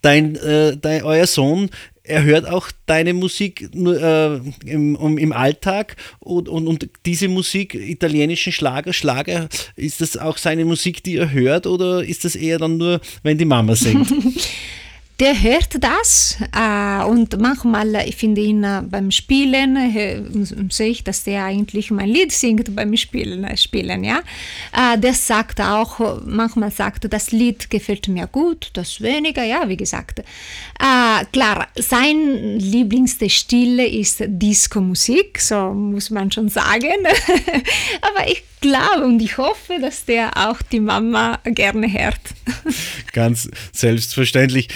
Dein, 0.00 0.36
äh, 0.36 0.76
dein, 0.76 1.02
euer 1.02 1.26
Sohn 1.26 1.70
er 2.08 2.24
hört 2.24 2.48
auch 2.48 2.70
deine 2.86 3.14
Musik 3.14 3.70
äh, 3.74 4.36
im, 4.64 4.96
um, 4.96 5.18
im 5.18 5.32
Alltag 5.32 5.96
und, 6.18 6.48
und, 6.48 6.66
und 6.66 6.88
diese 7.06 7.28
Musik, 7.28 7.74
italienischen 7.74 8.52
Schlager, 8.52 8.92
Schlager, 8.92 9.48
ist 9.76 10.00
das 10.00 10.16
auch 10.16 10.38
seine 10.38 10.64
Musik, 10.64 11.02
die 11.02 11.16
er 11.16 11.32
hört 11.32 11.66
oder 11.66 12.02
ist 12.02 12.24
das 12.24 12.34
eher 12.34 12.58
dann 12.58 12.78
nur, 12.78 13.00
wenn 13.22 13.38
die 13.38 13.44
Mama 13.44 13.76
singt? 13.76 14.12
der 15.20 15.42
hört 15.42 15.82
das 15.82 16.36
äh, 16.54 17.04
und 17.04 17.40
manchmal, 17.40 17.96
ich 18.06 18.14
finde 18.14 18.40
ihn 18.40 18.62
äh, 18.62 18.82
beim 18.88 19.10
Spielen, 19.10 19.76
äh, 19.76 20.22
sehe 20.70 20.90
ich, 20.90 21.02
dass 21.02 21.24
der 21.24 21.44
eigentlich 21.44 21.90
mein 21.90 22.08
Lied 22.08 22.30
singt 22.30 22.74
beim 22.76 22.96
Spielen, 22.96 23.42
äh, 23.42 23.56
Spielen 23.56 24.04
ja. 24.04 24.20
Äh, 24.72 24.96
der 24.98 25.14
sagt 25.14 25.60
auch, 25.60 26.22
manchmal 26.24 26.70
sagt, 26.70 27.12
das 27.12 27.32
Lied 27.32 27.68
gefällt 27.68 28.06
mir 28.06 28.28
gut, 28.28 28.70
das 28.74 29.00
weniger, 29.00 29.42
ja, 29.42 29.68
wie 29.68 29.76
gesagt. 29.76 30.20
Äh, 30.20 31.24
klar, 31.32 31.66
sein 31.74 32.58
Lieblingsstil 32.58 33.80
ist 33.80 34.22
Disco-Musik, 34.24 35.40
so 35.40 35.72
muss 35.72 36.10
man 36.10 36.30
schon 36.30 36.48
sagen. 36.48 37.04
Aber 38.02 38.30
ich 38.30 38.44
glaube 38.60 39.04
und 39.04 39.20
ich 39.20 39.36
hoffe, 39.36 39.78
dass 39.80 40.04
der 40.04 40.30
auch 40.36 40.62
die 40.62 40.80
Mama 40.80 41.40
gerne 41.44 41.92
hört. 41.92 42.20
Ganz 43.12 43.48
selbstverständlich. 43.72 44.68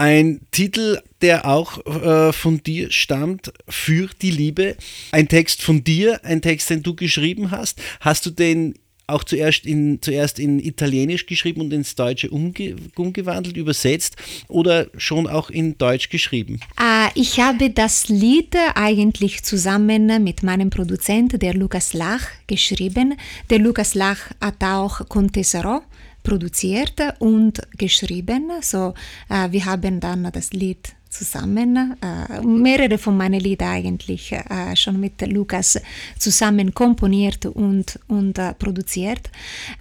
Ein 0.00 0.40
Titel, 0.50 1.02
der 1.20 1.46
auch 1.46 1.84
äh, 1.84 2.32
von 2.32 2.62
dir 2.62 2.90
stammt, 2.90 3.52
Für 3.68 4.08
die 4.22 4.30
Liebe. 4.30 4.76
Ein 5.12 5.28
Text 5.28 5.60
von 5.60 5.84
dir, 5.84 6.24
ein 6.24 6.40
Text, 6.40 6.70
den 6.70 6.82
du 6.82 6.94
geschrieben 6.94 7.50
hast. 7.50 7.82
Hast 8.00 8.24
du 8.24 8.30
den 8.30 8.76
auch 9.08 9.24
zuerst 9.24 9.66
in, 9.66 10.00
zuerst 10.00 10.38
in 10.38 10.58
Italienisch 10.58 11.26
geschrieben 11.26 11.60
und 11.60 11.72
ins 11.74 11.96
Deutsche 11.96 12.30
umge 12.30 12.76
umgewandelt, 12.96 13.58
übersetzt 13.58 14.16
oder 14.48 14.86
schon 14.96 15.26
auch 15.26 15.50
in 15.50 15.76
Deutsch 15.76 16.08
geschrieben? 16.08 16.60
Äh, 16.80 17.10
ich 17.14 17.38
habe 17.38 17.68
das 17.68 18.08
Lied 18.08 18.56
eigentlich 18.74 19.42
zusammen 19.42 20.24
mit 20.24 20.42
meinem 20.42 20.70
Produzenten, 20.70 21.38
der 21.38 21.52
Lukas 21.52 21.92
Lach, 21.92 22.26
geschrieben. 22.46 23.18
Der 23.50 23.58
Lukas 23.58 23.94
Lach 23.94 24.30
hat 24.40 24.64
auch 24.64 25.06
Contesero 25.10 25.82
produziert 26.22 27.00
und 27.18 27.60
geschrieben. 27.76 28.50
So, 28.60 28.94
äh, 29.28 29.50
wir 29.50 29.64
haben 29.64 30.00
dann 30.00 30.30
das 30.32 30.52
Lied 30.52 30.94
zusammen, 31.10 31.96
äh, 32.00 32.40
mehrere 32.40 32.96
von 32.96 33.16
meinen 33.16 33.40
Liedern 33.40 33.68
eigentlich 33.68 34.32
äh, 34.32 34.76
schon 34.76 35.00
mit 35.00 35.20
Lukas 35.26 35.78
zusammen 36.18 36.72
komponiert 36.72 37.46
und, 37.46 37.98
und 38.06 38.38
äh, 38.38 38.54
produziert. 38.54 39.28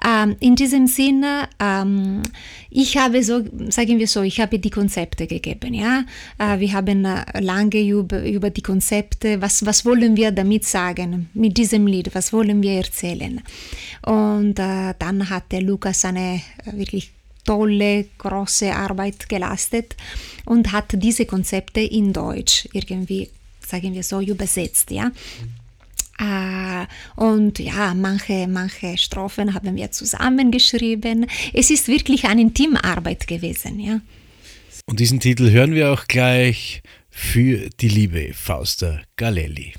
Ähm, 0.06 0.36
in 0.40 0.56
diesem 0.56 0.88
Sinne, 0.88 1.48
ähm, 1.60 2.24
ich 2.72 2.98
habe 2.98 3.24
so, 3.24 3.44
sagen 3.70 4.00
wir 4.00 4.08
so, 4.08 4.24
ich 4.24 4.40
habe 4.42 4.60
die 4.60 4.72
Konzepte 4.72 5.28
gegeben, 5.28 5.74
ja. 5.74 6.04
Äh, 6.40 6.60
wir 6.60 6.74
haben 6.74 7.06
äh, 7.06 7.40
lange 7.40 7.80
über, 7.80 8.24
über 8.24 8.50
die 8.50 8.64
Konzepte, 8.64 9.40
was, 9.42 9.66
was 9.66 9.86
wollen 9.86 10.18
wir 10.18 10.32
damit 10.32 10.66
sagen, 10.66 11.30
mit 11.34 11.58
diesem 11.58 11.86
Lied, 11.86 12.14
was 12.16 12.34
wollen 12.34 12.62
wir 12.64 12.74
erzählen. 12.74 13.42
Und 14.06 14.58
äh, 14.58 14.94
dann 14.98 15.30
hat 15.30 15.52
der 15.52 15.62
Lukas 15.62 16.06
eine 16.06 16.42
wirklich 16.66 17.12
tolle, 17.50 18.06
große 18.20 18.76
Arbeit 18.76 19.28
geleistet 19.28 19.96
und 20.46 20.72
hat 20.72 20.94
diese 20.94 21.26
Konzepte 21.26 21.80
in 21.80 22.14
Deutsch 22.14 22.70
irgendwie, 22.74 23.28
sagen 23.66 23.96
wir 23.96 24.04
so, 24.04 24.22
übersetzt, 24.22 24.92
ja. 24.92 25.12
Uh, 26.22 26.86
und 27.16 27.58
ja, 27.60 27.96
manche, 27.96 28.46
manche 28.48 28.98
Strophen 28.98 29.54
haben 29.56 29.76
wir 29.76 29.90
zusammengeschrieben. 29.90 31.26
Es 31.54 31.72
ist 31.72 31.88
wirklich 31.88 32.26
eine 32.26 32.54
Teamarbeit 32.54 33.26
gewesen, 33.26 33.80
ja. 33.80 34.02
Und 34.86 35.00
diesen 35.00 35.20
Titel 35.20 35.50
hören 35.50 35.74
wir 35.74 35.92
auch 35.92 36.06
gleich 36.08 36.84
für 37.10 37.70
die 37.80 37.90
liebe 37.90 38.34
Fausta 38.34 39.00
Galelli. 39.16 39.74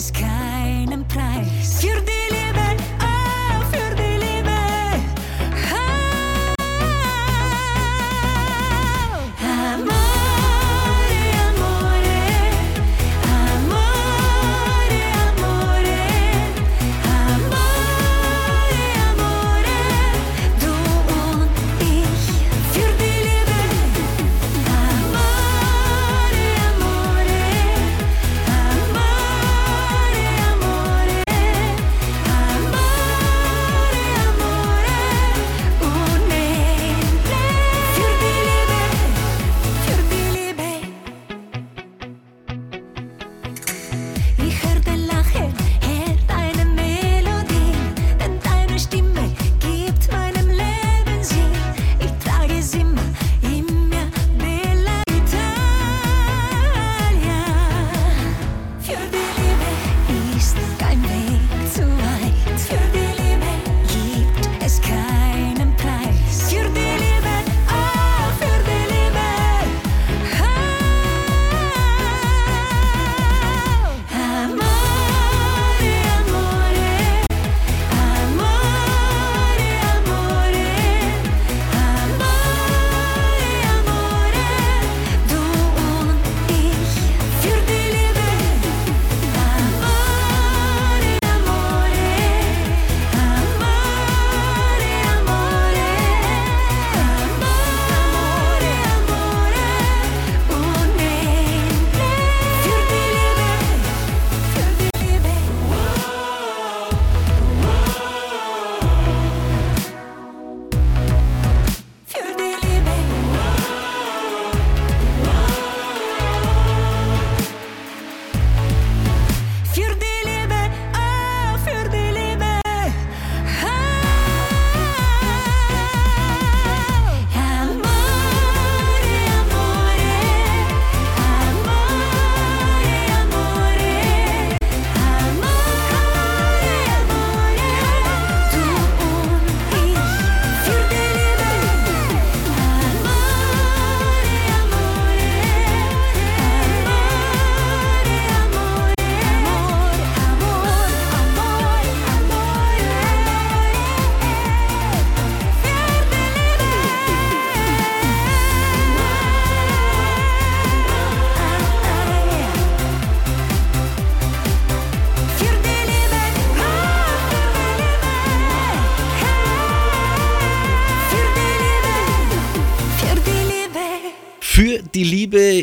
weiß 0.00 0.12
keinen 0.14 1.06
Preis 1.08 1.82
für 1.82 2.00
dich. 2.00 2.19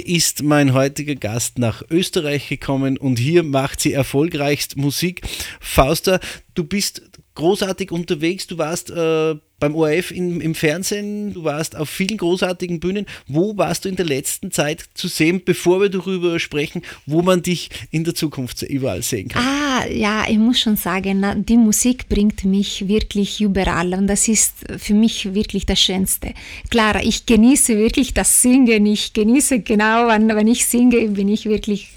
Ist 0.07 0.41
mein 0.41 0.73
heutiger 0.73 1.15
Gast 1.15 1.59
nach 1.59 1.83
Österreich 1.89 2.47
gekommen 2.47 2.97
und 2.97 3.19
hier 3.19 3.43
macht 3.43 3.81
sie 3.81 3.93
erfolgreichst 3.93 4.77
Musik. 4.77 5.21
Fausta, 5.59 6.19
du 6.53 6.63
bist 6.63 7.01
großartig 7.35 7.91
unterwegs. 7.91 8.47
Du 8.47 8.57
warst 8.57 8.89
äh, 8.89 9.35
beim 9.59 9.75
ORF 9.75 10.11
im, 10.11 10.39
im, 10.39 10.53
Fernsehen, 10.53 11.33
du 11.33 11.43
warst 11.43 11.75
auf 11.75 11.89
vielen 11.89 12.17
großartigen 12.17 12.79
Bühnen. 12.79 13.07
Wo 13.27 13.57
warst 13.57 13.85
du 13.85 13.89
in 13.89 13.95
der 13.95 14.05
letzten 14.05 14.51
Zeit 14.51 14.85
zu 14.93 15.07
sehen, 15.07 15.41
bevor 15.43 15.81
wir 15.81 15.89
darüber 15.89 16.39
sprechen, 16.39 16.83
wo 17.05 17.23
man 17.23 17.41
dich 17.41 17.69
in 17.89 18.03
der 18.03 18.13
Zukunft 18.13 18.61
überall 18.61 19.01
sehen 19.01 19.29
kann? 19.29 19.43
Ah, 19.43 19.87
ja, 19.87 20.25
ich 20.27 20.37
muss 20.37 20.59
schon 20.59 20.75
sagen, 20.75 21.45
die 21.45 21.57
Musik 21.57 22.07
bringt 22.07 22.45
mich 22.45 22.87
wirklich 22.87 23.41
überall 23.41 23.93
und 23.93 24.07
das 24.07 24.27
ist 24.27 24.53
für 24.77 24.93
mich 24.93 25.33
wirklich 25.33 25.65
das 25.65 25.79
Schönste. 25.79 26.33
Klar, 26.69 27.03
ich 27.03 27.25
genieße 27.25 27.77
wirklich 27.77 28.13
das 28.13 28.41
Singen, 28.41 28.85
ich 28.85 29.13
genieße 29.13 29.61
genau, 29.61 30.07
wenn, 30.07 30.27
wenn 30.29 30.47
ich 30.47 30.65
singe, 30.65 31.07
bin 31.09 31.29
ich 31.29 31.45
wirklich 31.45 31.89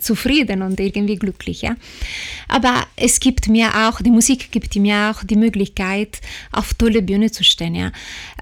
zufrieden 0.00 0.60
und 0.62 0.78
irgendwie 0.78 1.16
glücklich. 1.16 1.62
Ja? 1.62 1.76
Aber 2.48 2.82
es 2.96 3.18
gibt 3.20 3.48
mir 3.48 3.88
auch, 3.88 4.00
die 4.02 4.10
Musik 4.10 4.52
gibt 4.52 4.74
mir 4.76 5.10
auch 5.10 5.24
die 5.24 5.36
Möglichkeit, 5.36 6.20
auf 6.50 6.74
tolle 6.82 7.02
Bühne 7.02 7.30
zu 7.30 7.44
stehen. 7.44 7.74
Ja. 7.76 7.92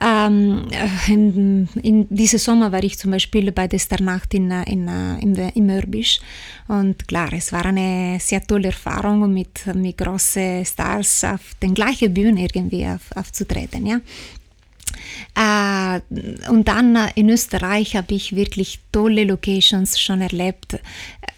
Ähm, 0.01 0.67
in, 1.09 1.69
in 1.83 2.07
diesem 2.09 2.39
Sommer 2.39 2.73
war 2.73 2.83
ich 2.83 2.97
zum 2.99 3.11
Beispiel 3.11 3.53
bei 3.53 3.69
der 3.69 3.79
Starnacht 3.79 4.33
in, 4.33 4.51
in, 4.51 4.89
in, 5.21 5.35
in 5.35 5.67
Mörbisch 5.67 6.21
und 6.69 7.07
klar, 7.07 7.33
es 7.33 7.53
war 7.53 7.67
eine 7.67 8.19
sehr 8.19 8.43
tolle 8.47 8.69
Erfahrung 8.69 9.33
mit, 9.33 9.67
mit 9.75 9.99
großen 9.99 10.65
Stars 10.65 11.25
auf 11.25 11.55
den 11.63 11.75
gleichen 11.75 12.15
Bühne 12.15 12.43
irgendwie 12.43 12.87
auf, 12.87 13.15
aufzutreten. 13.15 13.85
Ja. 13.87 14.01
Äh, 15.35 16.01
und 16.49 16.69
dann 16.69 16.97
in 17.15 17.29
Österreich 17.29 17.97
habe 17.97 18.15
ich 18.15 18.35
wirklich 18.35 18.81
tolle 18.93 19.25
Locations 19.25 19.99
schon 20.01 20.21
erlebt. 20.21 20.79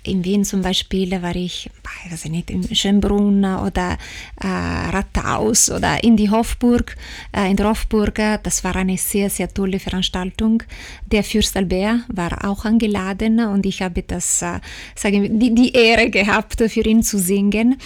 In 0.05 0.25
Wien 0.25 0.45
zum 0.45 0.63
Beispiel 0.63 1.23
war 1.23 1.37
ich, 1.37 1.71
ich 2.05 2.25
nicht, 2.31 2.51
in 2.51 2.75
Schönbrunn 2.75 3.45
oder 3.45 3.99
äh, 4.41 4.47
Rathaus 4.47 5.71
oder 5.71 6.03
in 6.03 6.17
die 6.17 6.31
Hofburg, 6.31 6.97
äh, 7.37 7.51
in 7.51 7.57
der 7.57 7.69
Hofburg. 7.69 8.21
Das 8.43 8.65
war 8.65 8.75
eine 8.77 8.97
sehr, 8.97 9.31
sehr 9.31 9.53
tolle 9.53 9.79
Veranstaltung. 9.79 10.63
Der 11.07 11.23
Fürst 11.23 11.57
Albert 11.57 12.01
war 12.09 12.45
auch 12.45 12.65
eingeladen 12.65 13.41
und 13.41 13.67
ich 13.67 13.83
habe 13.83 14.03
das, 14.03 14.39
sagen 14.41 15.23
wir, 15.23 15.29
die, 15.29 15.55
die 15.55 15.73
Ehre 15.73 16.11
gehabt, 16.11 16.63
für 16.69 16.81
ihn 16.81 17.03
zu 17.03 17.19
singen. 17.19 17.77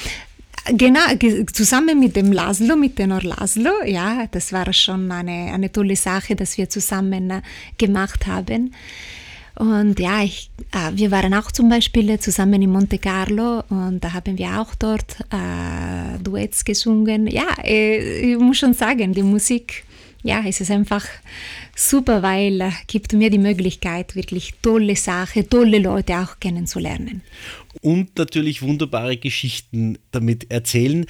Genau, 0.68 1.00
zusammen 1.52 2.00
mit 2.00 2.16
dem 2.16 2.32
Laszlo, 2.32 2.74
mit 2.76 2.96
Tenor 2.96 3.22
Laszlo, 3.22 3.70
ja, 3.84 4.26
das 4.30 4.52
war 4.52 4.72
schon 4.72 5.12
eine, 5.12 5.52
eine 5.52 5.70
tolle 5.70 5.94
Sache, 5.94 6.34
dass 6.34 6.58
wir 6.58 6.68
zusammen 6.68 7.30
äh, 7.30 7.42
gemacht 7.78 8.26
haben. 8.26 8.72
Und 9.54 10.00
ja, 10.00 10.22
ich, 10.22 10.50
äh, 10.72 10.90
wir 10.92 11.10
waren 11.10 11.32
auch 11.34 11.52
zum 11.52 11.68
Beispiel 11.68 12.18
zusammen 12.18 12.60
in 12.60 12.70
Monte 12.70 12.98
Carlo 12.98 13.62
und 13.70 14.00
da 14.02 14.12
haben 14.12 14.36
wir 14.36 14.60
auch 14.60 14.74
dort 14.74 15.18
äh, 15.30 16.18
Duets 16.22 16.64
gesungen. 16.64 17.26
Ja, 17.26 17.46
äh, 17.64 18.32
ich 18.32 18.38
muss 18.38 18.58
schon 18.58 18.74
sagen, 18.74 19.12
die 19.14 19.22
Musik, 19.22 19.84
ja, 20.26 20.42
es 20.46 20.60
ist 20.60 20.70
einfach 20.70 21.04
super, 21.74 22.22
weil 22.22 22.60
äh, 22.60 22.70
gibt 22.86 23.12
mir 23.12 23.30
die 23.30 23.38
Möglichkeit, 23.38 24.14
wirklich 24.16 24.54
tolle 24.62 24.96
Sachen, 24.96 25.48
tolle 25.48 25.78
Leute 25.78 26.18
auch 26.18 26.38
kennenzulernen 26.40 27.22
und 27.86 28.18
natürlich 28.18 28.62
wunderbare 28.62 29.16
Geschichten 29.16 29.98
damit 30.10 30.50
erzählen. 30.50 31.06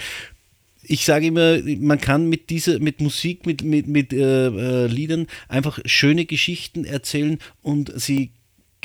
Ich 0.83 1.05
sage 1.05 1.27
immer, 1.27 1.59
man 1.81 2.01
kann 2.01 2.29
mit 2.29 2.51
dieser, 2.51 2.79
mit 2.79 3.01
Musik, 3.01 3.47
mit, 3.47 3.63
mit, 3.63 3.89
mit 3.89 4.13
äh, 4.13 4.47
äh, 4.47 4.87
Liedern 4.87 5.27
einfach 5.49 5.81
schöne 5.85 6.27
Geschichten 6.27 6.85
erzählen 6.85 7.39
und 7.63 7.93
sie 7.99 8.31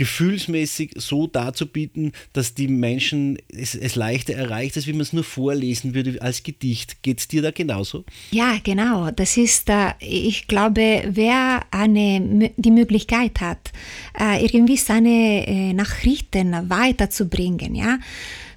gefühlsmäßig 0.01 0.93
so 0.95 1.27
darzubieten, 1.27 2.13
dass 2.33 2.55
die 2.55 2.67
Menschen 2.67 3.37
es, 3.55 3.75
es 3.75 3.93
leichter 3.93 4.33
erreicht, 4.33 4.75
als 4.75 4.87
wie 4.87 4.93
man 4.93 5.01
es 5.01 5.13
nur 5.13 5.23
vorlesen 5.23 5.93
würde 5.93 6.19
als 6.23 6.41
Gedicht. 6.41 7.03
Geht 7.03 7.19
es 7.19 7.27
dir 7.27 7.43
da 7.43 7.51
genauso? 7.51 8.03
Ja, 8.31 8.55
genau. 8.63 9.11
Das 9.11 9.37
ist, 9.37 9.69
äh, 9.69 9.93
ich 9.99 10.47
glaube, 10.47 11.03
wer 11.07 11.67
eine, 11.69 12.49
die 12.57 12.71
Möglichkeit 12.71 13.41
hat, 13.41 13.71
äh, 14.19 14.43
irgendwie 14.43 14.77
seine 14.77 15.45
äh, 15.45 15.73
Nachrichten 15.73 16.67
weiterzubringen, 16.67 17.75
ja, 17.75 17.99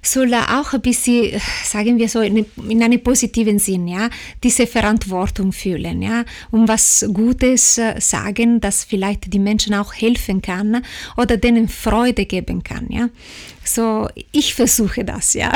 soll 0.07 0.33
auch 0.33 0.73
ein 0.73 0.81
bisschen, 0.81 1.39
sagen 1.63 1.97
wir 1.97 2.09
so, 2.09 2.21
in, 2.21 2.45
in 2.69 2.83
einem 2.83 3.01
positiven 3.01 3.59
Sinn, 3.59 3.87
ja, 3.87 4.09
diese 4.43 4.67
Verantwortung 4.67 5.51
fühlen, 5.51 6.01
ja, 6.01 6.25
um 6.51 6.67
was 6.67 7.05
Gutes 7.13 7.77
äh, 7.77 7.99
sagen, 7.99 8.61
das 8.61 8.83
vielleicht 8.83 9.33
die 9.33 9.39
Menschen 9.39 9.73
auch 9.73 9.93
helfen 9.93 10.41
kann 10.41 10.83
oder 11.17 11.37
denen 11.37 11.67
Freude 11.67 12.25
geben 12.25 12.63
kann, 12.63 12.87
ja. 12.89 13.09
So, 13.63 14.07
ich 14.31 14.53
versuche 14.53 15.03
das, 15.03 15.33
ja. 15.33 15.51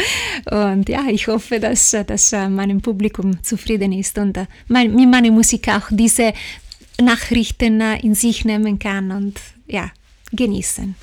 Und 0.50 0.88
ja, 0.88 1.04
ich 1.10 1.26
hoffe, 1.28 1.60
dass, 1.60 1.94
dass 2.06 2.32
äh, 2.32 2.48
mein 2.48 2.80
Publikum 2.80 3.42
zufrieden 3.42 3.92
ist 3.92 4.16
und 4.16 4.36
äh, 4.36 4.46
mein, 4.68 4.94
mit 4.94 5.10
meiner 5.10 5.30
Musik 5.30 5.68
auch 5.68 5.88
diese 5.90 6.32
Nachrichten 7.00 7.80
in 7.80 8.14
sich 8.14 8.44
nehmen 8.44 8.78
kann 8.78 9.10
und 9.10 9.40
ja, 9.66 9.90
genießen. 10.32 10.94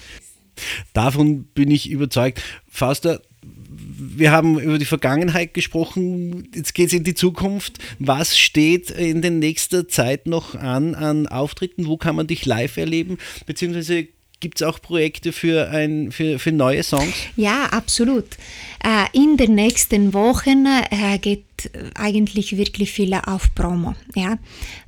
Davon 0.94 1.46
bin 1.46 1.72
ich 1.72 1.90
überzeugt. 1.90 2.42
Fausta, 2.70 3.20
wir 3.42 4.32
haben 4.32 4.60
über 4.60 4.78
die 4.78 4.86
Vergangenheit 4.86 5.54
gesprochen, 5.54 6.50
jetzt 6.54 6.74
geht 6.74 6.88
es 6.88 6.94
in 6.94 7.04
die 7.04 7.14
Zukunft. 7.14 7.80
Was 8.00 8.38
steht 8.38 8.90
in 8.90 9.22
der 9.22 9.32
nächsten 9.32 9.90
Zeit 9.90 10.28
noch 10.28 10.56
an 10.56 10.96
an 10.96 11.28
Auftritten? 11.28 11.88
Wo 11.88 11.98
kann 11.98 12.16
man 12.16 12.28
dich 12.28 12.46
live 12.46 12.78
erleben? 12.78 13.18
Beziehungsweise 13.46 14.08
Gibt 14.40 14.62
es 14.62 14.68
auch 14.68 14.80
Projekte 14.80 15.32
für, 15.34 15.72
ein, 15.72 16.12
für, 16.12 16.38
für 16.38 16.52
neue 16.52 16.84
Songs? 16.84 17.16
Ja, 17.36 17.66
absolut. 17.72 18.38
Äh, 18.84 19.06
in 19.12 19.36
den 19.36 19.56
nächsten 19.56 20.14
Wochen 20.14 20.68
äh, 20.68 21.18
geht 21.58 21.72
eigentlich 21.96 22.58
wirklich 22.58 22.92
viel 22.92 23.14
auf 23.14 23.54
Promo. 23.56 23.96
Ja? 24.16 24.38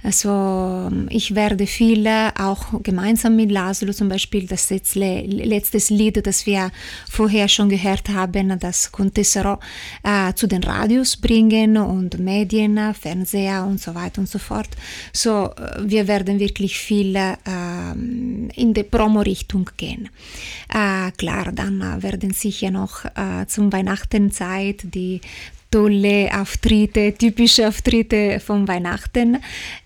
Also 0.03 0.91
ich 1.09 1.35
werde 1.35 1.67
viel 1.67 2.07
auch 2.07 2.81
gemeinsam 2.83 3.35
mit 3.35 3.51
Laszlo 3.51 3.91
zum 3.93 4.09
Beispiel 4.09 4.47
das 4.47 4.69
letzte, 4.69 5.21
letztes 5.21 5.89
Lied, 5.89 6.25
das 6.25 6.45
wir 6.45 6.71
vorher 7.09 7.47
schon 7.47 7.69
gehört 7.69 8.09
haben, 8.09 8.57
das 8.59 8.91
Contessero, 8.91 9.59
äh, 10.03 10.33
zu 10.33 10.47
den 10.47 10.63
Radios 10.63 11.17
bringen 11.17 11.77
und 11.77 12.19
Medien, 12.19 12.93
Fernseher 12.93 13.65
und 13.65 13.79
so 13.79 13.95
weiter 13.95 14.21
und 14.21 14.29
so 14.29 14.39
fort. 14.39 14.69
So, 15.13 15.51
wir 15.81 16.07
werden 16.07 16.39
wirklich 16.39 16.77
viel 16.77 17.15
äh, 17.15 17.31
in 17.93 18.73
die 18.73 18.83
Promo-Richtung 18.83 19.69
gehen. 19.77 20.09
Äh, 20.69 21.11
klar, 21.11 21.51
dann 21.51 22.01
werden 22.01 22.31
sicher 22.31 22.71
noch 22.71 23.05
äh, 23.05 23.45
zum 23.47 23.71
Weihnachtenzeit 23.71 24.81
die 24.83 25.21
tolle 25.71 26.29
Auftritte, 26.33 27.13
typische 27.13 27.67
Auftritte 27.67 28.39
von 28.39 28.67
Weihnachten. 28.67 29.37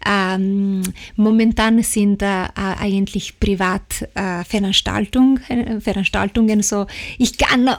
Ähm, 0.06 0.82
momentan 1.16 1.82
sind 1.84 2.22
äh, 2.22 2.48
eigentlich 2.56 3.40
Privatveranstaltungen, 3.40 5.42
äh, 5.50 5.80
Veranstaltungen, 5.82 6.64
so 6.64 6.88
ich 7.18 7.38
kann 7.38 7.68
äh, 7.68 7.76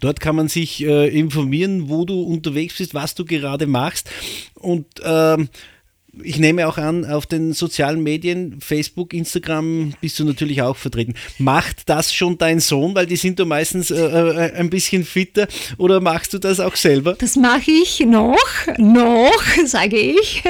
Dort 0.00 0.20
kann 0.20 0.36
man 0.36 0.48
sich 0.48 0.84
äh, 0.84 1.08
informieren, 1.08 1.88
wo 1.88 2.04
du 2.04 2.20
unterwegs 2.20 2.78
bist, 2.78 2.94
was 2.94 3.14
du 3.14 3.24
gerade 3.24 3.66
machst. 3.66 4.10
Und 4.54 4.86
ähm, 5.04 5.48
ich 6.22 6.38
nehme 6.38 6.68
auch 6.68 6.76
an, 6.76 7.04
auf 7.04 7.26
den 7.26 7.52
sozialen 7.52 8.02
Medien, 8.02 8.60
Facebook, 8.60 9.14
Instagram, 9.14 9.94
bist 10.00 10.18
du 10.18 10.24
natürlich 10.24 10.60
auch 10.60 10.76
vertreten. 10.76 11.14
Macht 11.38 11.88
das 11.88 12.12
schon 12.12 12.36
dein 12.36 12.60
Sohn, 12.60 12.94
weil 12.94 13.06
die 13.06 13.16
sind 13.16 13.38
da 13.38 13.44
meistens 13.44 13.90
äh, 13.90 13.96
äh, 13.96 14.52
ein 14.54 14.68
bisschen 14.68 15.04
fitter, 15.04 15.48
oder 15.78 16.00
machst 16.00 16.34
du 16.34 16.38
das 16.38 16.60
auch 16.60 16.76
selber? 16.76 17.14
Das 17.14 17.36
mache 17.36 17.70
ich 17.70 18.00
noch, 18.00 18.36
noch, 18.76 19.42
sage 19.66 19.98
ich. 19.98 20.42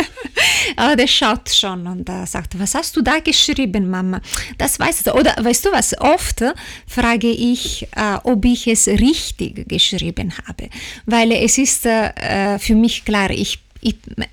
Aber 0.76 0.96
der 0.96 1.06
schaut 1.06 1.48
schon 1.50 1.86
und 1.86 2.08
äh, 2.08 2.26
sagt, 2.26 2.58
was 2.58 2.74
hast 2.74 2.96
du 2.96 3.02
da 3.02 3.18
geschrieben, 3.18 3.88
Mama? 3.88 4.20
Das 4.58 4.80
weißt 4.80 5.06
du. 5.06 5.12
Oder 5.12 5.36
weißt 5.38 5.66
du 5.66 5.72
was, 5.72 5.98
oft 6.00 6.42
frage 6.86 7.28
ich, 7.28 7.86
äh, 7.94 8.16
ob 8.24 8.44
ich 8.44 8.66
es 8.66 8.88
richtig 8.88 9.68
geschrieben 9.68 10.32
habe, 10.46 10.68
weil 11.06 11.32
es 11.32 11.58
ist 11.58 11.86
äh, 11.86 12.58
für 12.58 12.74
mich 12.74 13.04
klar, 13.04 13.30
ich 13.30 13.42
ich, 13.42 13.58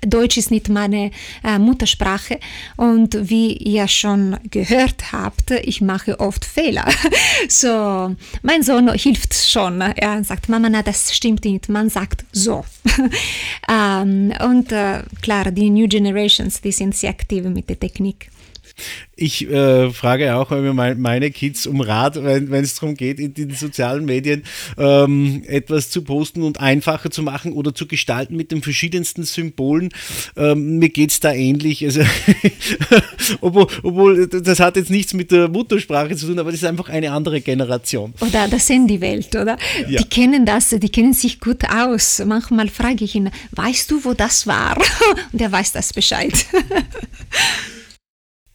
Deutsch 0.02 0.36
ist 0.36 0.50
nicht 0.50 0.68
meine 0.68 1.10
äh, 1.42 1.58
Muttersprache 1.58 2.38
und 2.76 3.16
wie 3.28 3.52
ihr 3.52 3.88
schon 3.88 4.36
gehört 4.50 5.12
habt, 5.12 5.50
ich 5.50 5.80
mache 5.80 6.20
oft 6.20 6.44
Fehler. 6.44 6.86
So, 7.48 8.14
mein 8.42 8.62
Sohn 8.62 8.92
hilft 8.92 9.34
schon. 9.34 9.80
Er 9.80 10.22
sagt, 10.24 10.48
Mama, 10.48 10.68
na, 10.68 10.82
das 10.82 11.14
stimmt 11.14 11.44
nicht. 11.44 11.68
Man 11.68 11.88
sagt 11.88 12.24
so. 12.32 12.64
ähm, 13.68 14.32
und 14.44 14.70
äh, 14.72 15.02
klar, 15.22 15.50
die 15.50 15.70
New 15.70 15.88
Generations, 15.88 16.60
die 16.60 16.72
sind 16.72 16.94
sehr 16.94 17.10
aktiv 17.10 17.44
mit 17.44 17.68
der 17.68 17.80
Technik. 17.80 18.30
Ich 19.16 19.50
äh, 19.50 19.90
frage 19.90 20.34
auch 20.34 20.50
immer 20.50 20.94
meine 20.94 21.30
Kids 21.30 21.66
um 21.66 21.80
Rat, 21.80 22.22
wenn 22.22 22.52
es 22.52 22.74
darum 22.76 22.94
geht, 22.94 23.20
in 23.20 23.34
den 23.34 23.50
sozialen 23.50 24.06
Medien 24.06 24.44
ähm, 24.78 25.42
etwas 25.46 25.90
zu 25.90 26.02
posten 26.02 26.42
und 26.42 26.58
einfacher 26.58 27.10
zu 27.10 27.22
machen 27.22 27.52
oder 27.52 27.74
zu 27.74 27.86
gestalten 27.86 28.36
mit 28.36 28.50
den 28.50 28.62
verschiedensten 28.62 29.24
Symbolen. 29.24 29.90
Ähm, 30.36 30.78
mir 30.78 30.88
geht 30.88 31.10
es 31.10 31.20
da 31.20 31.32
ähnlich. 31.32 31.84
Also, 31.84 32.00
obwohl, 33.40 33.66
obwohl, 33.82 34.26
das 34.26 34.60
hat 34.60 34.76
jetzt 34.76 34.90
nichts 34.90 35.12
mit 35.12 35.30
der 35.30 35.48
Muttersprache 35.48 36.16
zu 36.16 36.26
tun, 36.26 36.38
aber 36.38 36.50
das 36.50 36.62
ist 36.62 36.66
einfach 36.66 36.88
eine 36.88 37.12
andere 37.12 37.40
Generation. 37.40 38.14
Oder 38.20 38.48
das 38.48 38.66
sind 38.66 38.86
die 38.88 39.00
Welt, 39.00 39.34
oder? 39.36 39.58
Ja. 39.86 40.00
Die 40.00 40.08
kennen 40.08 40.46
das, 40.46 40.70
die 40.70 40.88
kennen 40.88 41.12
sich 41.12 41.40
gut 41.40 41.64
aus. 41.68 42.22
Manchmal 42.24 42.68
frage 42.68 43.04
ich 43.04 43.14
ihn, 43.14 43.30
weißt 43.52 43.90
du, 43.90 44.04
wo 44.04 44.14
das 44.14 44.46
war? 44.46 44.78
Und 45.32 45.40
er 45.40 45.52
weiß 45.52 45.72
das 45.72 45.92
Bescheid. 45.92 46.32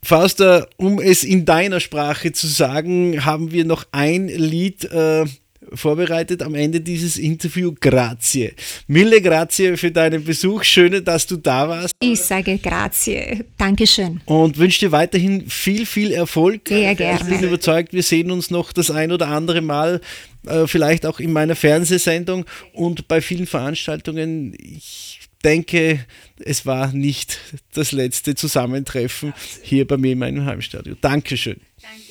Fausta, 0.06 0.68
um 0.78 1.00
es 1.00 1.24
in 1.24 1.46
deiner 1.46 1.80
Sprache 1.80 2.32
zu 2.32 2.46
sagen, 2.46 3.26
haben 3.26 3.52
wir 3.52 3.65
noch 3.65 3.86
ein 3.91 4.28
Lied 4.28 4.86
äh, 4.86 5.26
vorbereitet 5.74 6.44
am 6.44 6.54
Ende 6.54 6.80
dieses 6.80 7.18
Interview. 7.18 7.74
Grazie. 7.80 8.54
Mille 8.88 9.20
grazie 9.20 9.78
für 9.78 9.91
deinen 9.91 10.24
Besuch. 10.24 10.63
Schön, 10.63 11.04
dass 11.04 11.26
du 11.26 11.38
da 11.38 11.68
warst. 11.68 11.96
Ich 12.00 12.22
sage 12.22 12.60
grazie. 12.60 13.46
Dankeschön. 13.58 14.22
Und 14.26 14.58
wünsche 14.58 14.80
dir 14.80 14.91
weiterhin 14.91 15.50
viel, 15.50 15.88
viel 15.88 16.12
Erfolg. 16.12 16.68
Sehr 16.68 16.94
gerne. 16.94 17.20
Ich 17.20 17.28
bin 17.28 17.44
überzeugt, 17.44 17.91
wir 17.91 18.04
sehen 18.04 18.30
uns 18.30 18.52
noch 18.52 18.74
das 18.74 18.91
ein 18.91 19.12
oder 19.12 19.28
andere 19.30 19.62
Mal, 19.62 20.02
äh, 20.46 20.68
vielleicht 20.68 21.06
auch 21.06 21.20
in 21.20 21.34
meiner 21.34 21.56
Fernsehsendung 21.56 22.46
und 22.74 23.08
bei 23.08 23.22
vielen 23.22 23.48
Veranstaltungen. 23.48 24.56
Ich 24.60 25.20
denke, 25.45 26.05
es 26.43 26.65
war 26.65 26.91
nicht 26.91 27.39
das 27.73 27.91
letzte 27.91 28.36
Zusammentreffen 28.36 29.34
hier 29.62 29.88
bei 29.88 29.97
mir 29.97 30.13
in 30.13 30.19
meinem 30.19 30.45
Heimstudio. 30.45 30.95
Dankeschön. 30.99 31.62
Danke. 31.81 32.01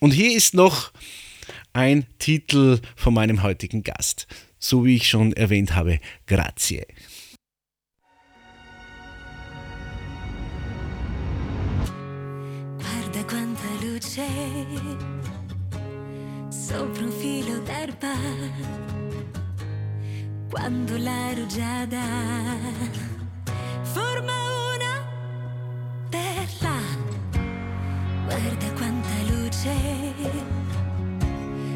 Und 0.00 0.12
hier 0.12 0.36
ist 0.36 0.54
noch 0.54 0.92
ein 1.72 2.06
Titel 2.18 2.80
von 2.96 3.14
meinem 3.14 3.42
heutigen 3.42 3.82
Gast. 3.82 4.26
So 4.58 4.84
wie 4.84 4.96
ich 4.96 5.08
schon 5.08 5.34
erwähnt 5.34 5.74
habe, 5.74 6.00
Grazie. 6.26 6.86
Guarda 12.78 13.22
quanta 13.26 13.68
luce 13.82 14.26
sopra 16.50 17.04
un 17.04 17.13
quando 20.54 20.96
la 20.96 21.32
rugiada 21.34 22.04
forma 23.82 24.32
una 24.72 24.94
perla. 26.08 26.76
Guarda 28.24 28.72
quanta 28.76 29.16
luce 29.30 29.74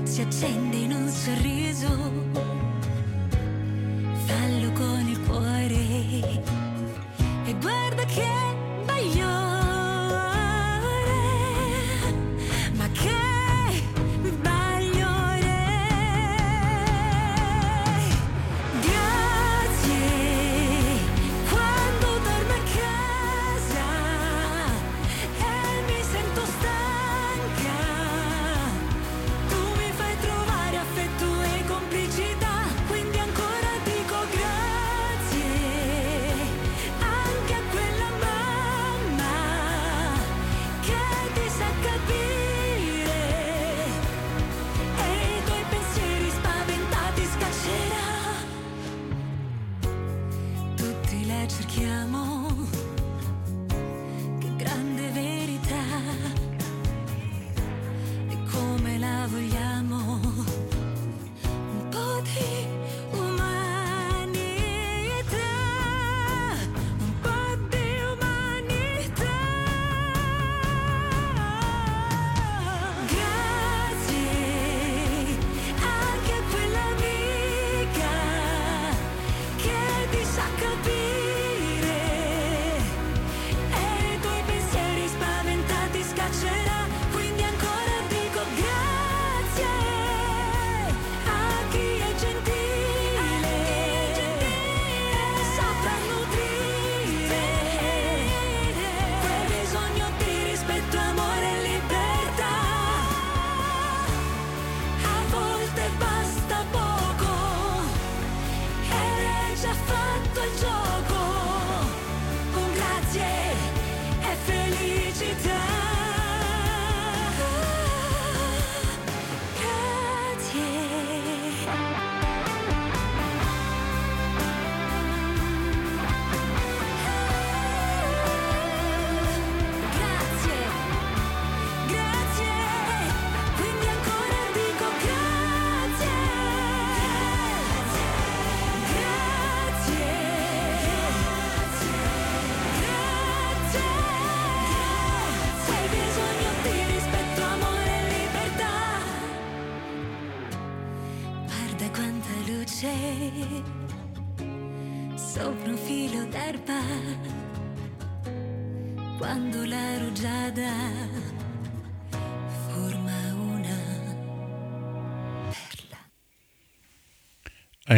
si 0.04 0.20
accende 0.20 0.76
in 0.76 0.92
un 0.92 1.08
sorriso. 1.08 1.88
Fallo 4.26 4.70
con 4.72 5.08
il 5.08 5.20
cuore 5.26 6.44
e 7.46 7.54
guarda 7.60 8.04
che 8.04 8.47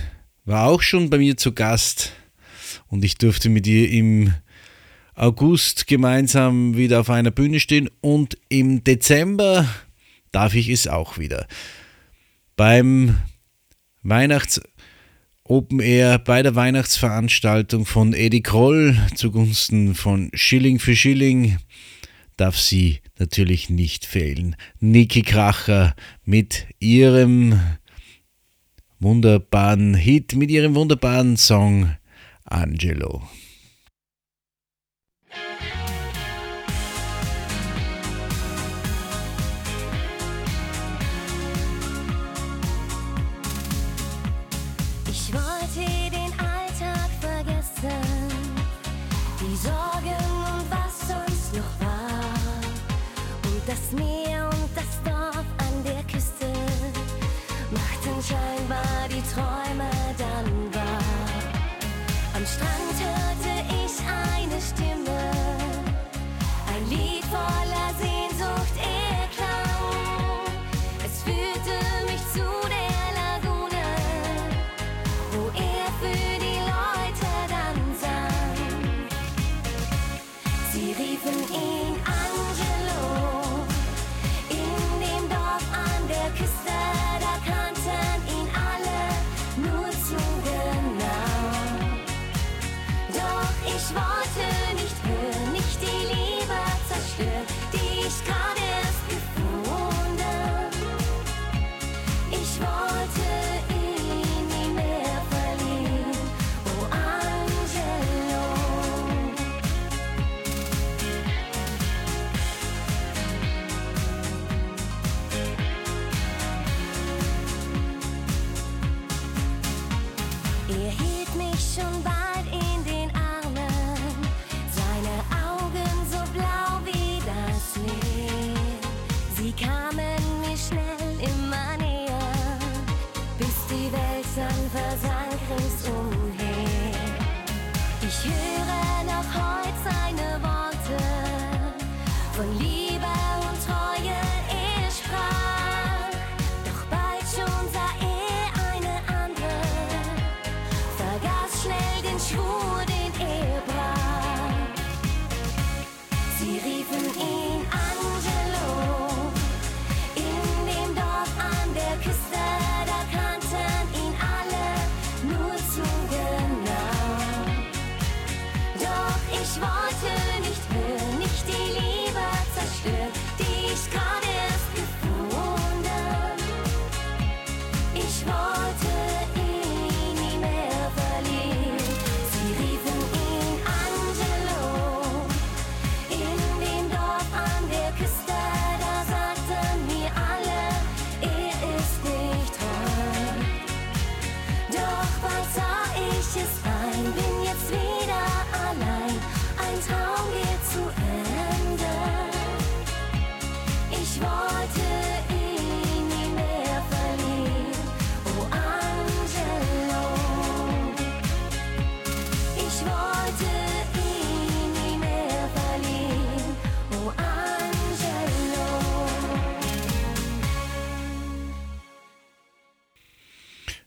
war 0.45 0.67
auch 0.67 0.81
schon 0.81 1.09
bei 1.09 1.17
mir 1.17 1.37
zu 1.37 1.53
Gast 1.53 2.13
und 2.87 3.03
ich 3.03 3.17
durfte 3.17 3.49
mit 3.49 3.67
ihr 3.67 3.89
im 3.89 4.33
August 5.15 5.87
gemeinsam 5.87 6.75
wieder 6.75 6.99
auf 6.99 7.09
einer 7.09 7.31
Bühne 7.31 7.59
stehen 7.59 7.89
und 8.01 8.37
im 8.49 8.83
Dezember 8.83 9.67
darf 10.31 10.55
ich 10.55 10.69
es 10.69 10.87
auch 10.87 11.17
wieder. 11.17 11.47
Beim 12.55 13.17
Weihnachts 14.01 14.61
Open 15.45 15.81
Air 15.81 16.19
bei 16.19 16.41
der 16.41 16.55
Weihnachtsveranstaltung 16.55 17.85
von 17.85 18.13
Eddie 18.13 18.43
Kroll 18.43 18.97
zugunsten 19.15 19.93
von 19.93 20.31
Schilling 20.33 20.79
für 20.79 20.95
Schilling 20.95 21.57
darf 22.37 22.57
sie 22.57 23.01
natürlich 23.19 23.69
nicht 23.69 24.05
fehlen. 24.05 24.55
Niki 24.79 25.21
Kracher 25.21 25.95
mit 26.23 26.65
ihrem 26.79 27.59
wunderbaren 28.99 29.93
Hit, 29.93 30.35
mit 30.35 30.49
ihrem 30.49 30.75
wunderbaren 30.75 31.37
Song 31.37 31.95
Angelo. 32.45 33.21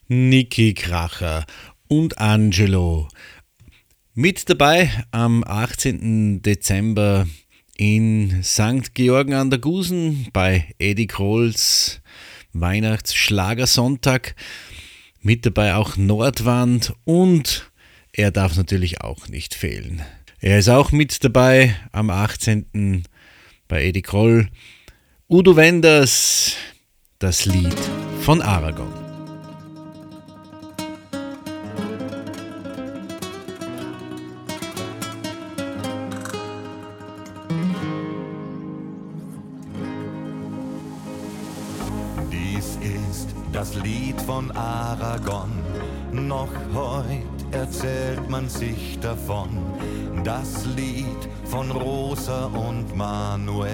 Niki 0.09 0.75
Kracher 0.75 1.45
und 1.89 2.19
Angelo. 2.19 3.09
Mit 4.15 4.49
dabei 4.49 4.91
am 5.11 5.43
18. 5.45 6.43
Dezember 6.43 7.27
in 7.77 8.43
St. 8.45 8.95
Georgen 8.95 9.35
an 9.35 9.51
der 9.51 9.59
Gusen 9.59 10.29
bei 10.33 10.73
Eddie 10.79 11.09
Krolls 11.09 12.01
Weihnachtsschlagersonntag. 12.53 14.37
Mit 15.21 15.45
dabei 15.45 15.75
auch 15.75 15.97
Nordwand 15.97 16.95
und 17.05 17.71
er 18.13 18.31
darf 18.31 18.57
natürlich 18.57 19.01
auch 19.01 19.29
nicht 19.29 19.55
fehlen. 19.55 20.03
Er 20.41 20.61
ist 20.61 20.69
auch 20.69 20.93
mit 20.93 21.25
dabei 21.25 21.75
am 21.91 22.11
18. 22.11 23.03
bei 23.67 23.85
Eddie 23.85 24.03
Kroll. 24.03 24.51
Udo 25.29 25.57
Wenders, 25.57 26.55
das 27.19 27.45
Lied 27.45 27.77
von 28.21 28.41
Aragon. 28.41 29.06
Lied 44.17 44.21
von 44.27 44.51
Aragon. 44.53 45.51
Noch 46.13 46.49
heut 46.75 47.53
erzählt 47.53 48.29
man 48.29 48.49
sich 48.49 48.99
davon. 49.01 49.49
Das 50.25 50.65
Lied 50.77 51.29
von 51.45 51.71
Rosa 51.71 52.47
und 52.47 52.97
Manuel. 52.97 53.71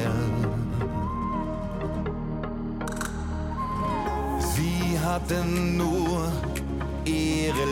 Sie 4.39 4.99
hatten 4.99 5.77
nur 5.77 6.33
ihre 7.05 7.67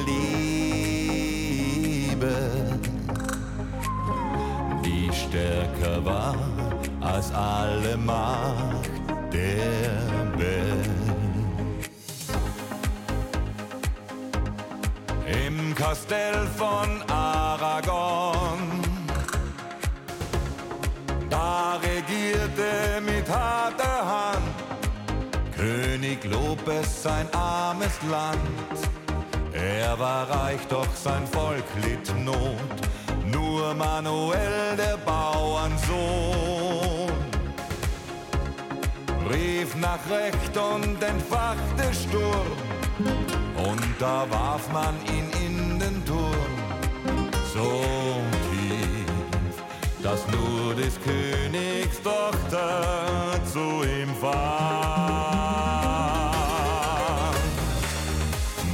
Liebe, 1.27 2.35
die 4.85 5.11
stärker 5.13 6.05
war 6.05 6.37
als 7.01 7.33
alle 7.33 7.97
Macht 7.97 8.91
der 9.33 10.39
Welt. 10.39 10.80
Im 15.31 15.75
Kastell 15.75 16.47
von 16.57 17.03
Aragon, 17.09 18.83
da 21.29 21.77
regierte 21.77 23.01
mit 23.01 23.29
harter 23.29 24.07
Hand 24.07 24.71
König 25.61 26.25
Lopez 26.25 27.03
sein 27.03 27.29
armes 27.35 27.93
Land. 28.11 28.41
Er 29.53 29.99
war 29.99 30.29
reich, 30.31 30.61
doch 30.71 30.89
sein 30.95 31.27
Volk 31.27 31.65
litt 31.83 32.13
Not. 32.25 32.55
Nur 33.27 33.75
Manuel, 33.75 34.75
der 34.79 34.97
Bauernsohn, 34.97 35.93
rief 39.31 39.77
nach 39.77 40.01
Recht 40.11 40.57
und 40.57 41.03
entfachte 41.03 41.95
Sturm. 41.95 42.70
Und 43.07 43.83
da 43.99 44.27
warf 44.31 44.71
man 44.73 44.95
ihn 45.07 45.29
in 45.47 45.79
den 45.79 46.05
Turm, 46.05 46.33
so 47.55 47.83
tief, 48.51 49.55
dass 50.03 50.27
nur 50.29 50.75
des 50.75 50.99
Königs 51.03 52.01
Tochter 52.03 53.41
zu 53.53 53.83
ihm 53.85 54.15
fand. 54.21 54.41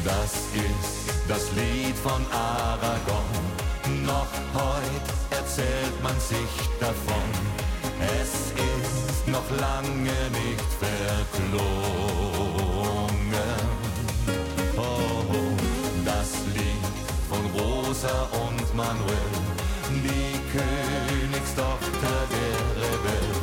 Das 0.05 0.33
ist 0.55 1.07
das 1.29 1.51
Lied 1.53 1.97
von 1.97 2.25
Aragon, 2.33 3.31
noch 4.05 4.33
heut 4.55 5.07
erzählt 5.31 6.03
man 6.03 6.19
sich 6.21 6.53
davon. 6.81 7.29
Es 8.21 8.53
ist 8.53 9.29
noch 9.29 9.49
lange 9.59 10.19
nicht 10.31 10.69
verklungen. 10.79 12.46
Rosa 18.07 18.29
und 18.47 18.75
Manuel, 18.75 19.33
die 19.91 20.39
Königstochter 20.53 22.17
der 22.31 22.59
Rebell. 22.83 23.35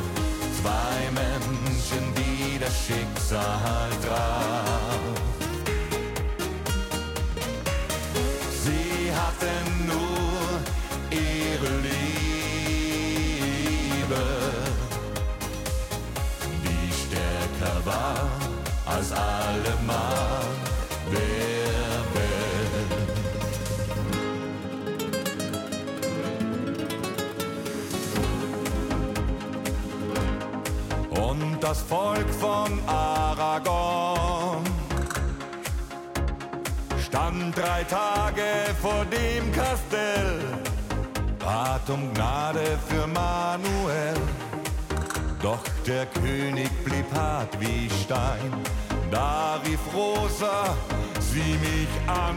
Zwei 0.60 0.96
Menschen, 1.12 2.02
die 2.14 2.58
das 2.58 2.74
Schicksal 2.86 3.90
traf. 4.06 5.00
Sie 8.64 9.12
hatten 9.12 9.86
nur 9.86 10.60
ihre 11.10 11.70
Liebe, 11.82 12.12
die 16.64 16.86
stärker 16.92 17.76
war 17.84 18.28
als 18.86 19.12
alle 19.12 19.74
Macht 19.86 20.53
das 31.64 31.80
Volk 31.80 32.28
von 32.40 32.78
Aragon 32.86 34.62
stand 37.02 37.56
drei 37.56 37.82
Tage 37.84 38.42
vor 38.82 39.06
dem 39.06 39.50
Kastell, 39.50 40.40
bat 41.38 41.88
um 41.88 42.12
Gnade 42.12 42.78
für 42.86 43.06
Manuel. 43.06 44.14
Doch 45.42 45.64
der 45.86 46.04
König 46.04 46.70
blieb 46.84 47.06
hart 47.14 47.58
wie 47.58 47.88
Stein, 48.02 48.52
da 49.10 49.58
rief 49.64 49.80
Rosa 49.94 50.76
sie 51.18 51.56
mich 51.66 51.94
an. 52.06 52.36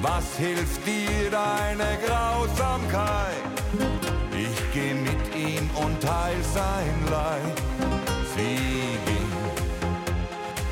Was 0.00 0.24
hilft 0.38 0.86
dir 0.86 1.30
deine 1.30 1.98
Grausamkeit? 2.06 3.95
Ihm 5.36 5.68
und 5.74 6.00
teil 6.00 6.36
sein 6.54 6.96
Leid. 7.10 7.58
Sie 8.34 8.98
ging 9.04 9.32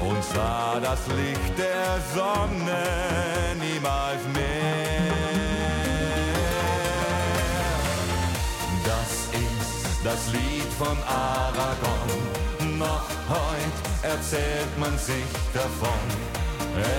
und 0.08 0.24
sah 0.34 0.80
das 0.80 1.06
Licht 1.08 1.58
der 1.58 2.00
Sonne 2.14 2.82
niemals 3.60 4.22
mehr. 4.32 5.12
Das 8.84 9.10
ist 9.44 9.98
das 10.02 10.32
Lied 10.32 10.72
von 10.78 10.96
Aragon. 11.06 12.78
Noch 12.78 13.08
heut 13.28 13.76
erzählt 14.02 14.78
man 14.78 14.96
sich 14.96 15.30
davon. 15.52 16.04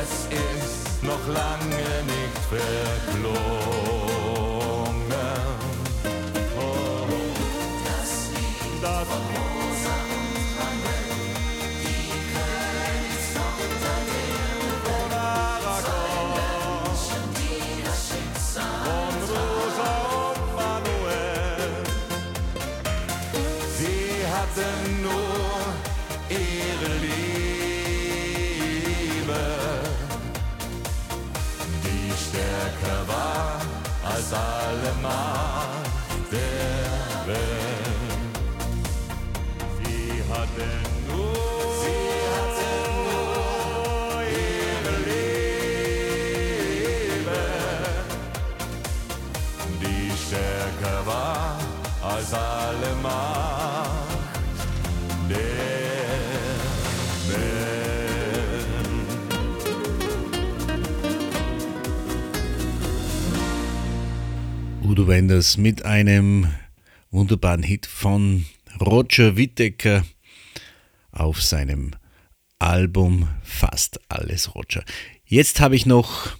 Es 0.02 0.28
ist 0.30 1.04
noch 1.04 1.28
lange 1.28 1.86
nicht 2.06 2.38
verklungen. 2.50 4.05
Macht 35.06 36.32
der 36.32 37.28
Welt. 37.28 38.36
Sie 39.78 40.24
hatten 40.32 40.82
nur, 41.08 41.46
stärker 50.28 51.06
war 51.06 51.58
als 52.02 52.34
alle 52.34 52.96
Macht 53.04 53.35
Udo 64.96 65.10
Wenders 65.10 65.58
mit 65.58 65.84
einem 65.84 66.48
wunderbaren 67.12 67.64
Hit 67.64 67.86
von 67.86 68.46
Roger 68.80 69.36
Whittaker 69.36 70.06
auf 71.12 71.42
seinem 71.42 71.92
Album 72.60 73.28
Fast 73.44 74.00
alles 74.08 74.56
Roger. 74.56 74.86
Jetzt 75.26 75.60
habe 75.60 75.76
ich 75.76 75.86
noch 75.86 76.38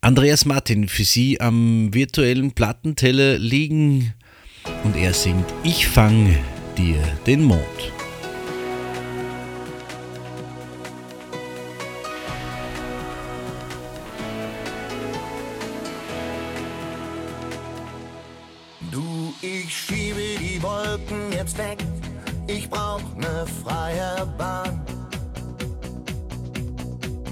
Andreas 0.00 0.46
Martin 0.46 0.88
für 0.88 1.04
Sie 1.04 1.40
am 1.40 1.94
virtuellen 1.94 2.50
Plattenteller 2.50 3.38
liegen 3.38 4.14
und 4.82 4.96
er 4.96 5.14
singt 5.14 5.46
Ich 5.62 5.86
fang 5.86 6.36
dir 6.76 7.00
den 7.24 7.44
Mond. 7.44 7.95
Ich 19.42 19.76
schiebe 19.76 20.20
die 20.40 20.62
Wolken 20.62 21.32
jetzt 21.32 21.58
weg. 21.58 21.78
Ich 22.46 22.68
brauch 22.68 23.02
ne 23.16 23.44
freie 23.64 24.26
Bahn. 24.38 24.80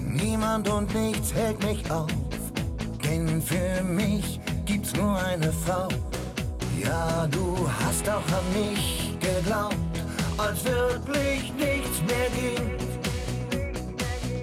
Niemand 0.01 0.69
und 0.69 0.93
nichts 0.95 1.33
hält 1.33 1.63
mich 1.65 1.91
auf, 1.91 2.11
denn 3.05 3.41
für 3.43 3.83
mich 3.83 4.41
gibt's 4.65 4.95
nur 4.95 5.17
eine 5.17 5.53
Frau. 5.53 5.89
Ja, 6.83 7.27
du 7.29 7.69
hast 7.81 8.09
auch 8.09 8.27
an 8.33 8.47
mich 8.53 9.17
geglaubt, 9.21 9.77
als 10.37 10.65
wirklich 10.65 11.53
nichts 11.55 12.01
mehr 12.07 12.29
ging. 12.41 12.71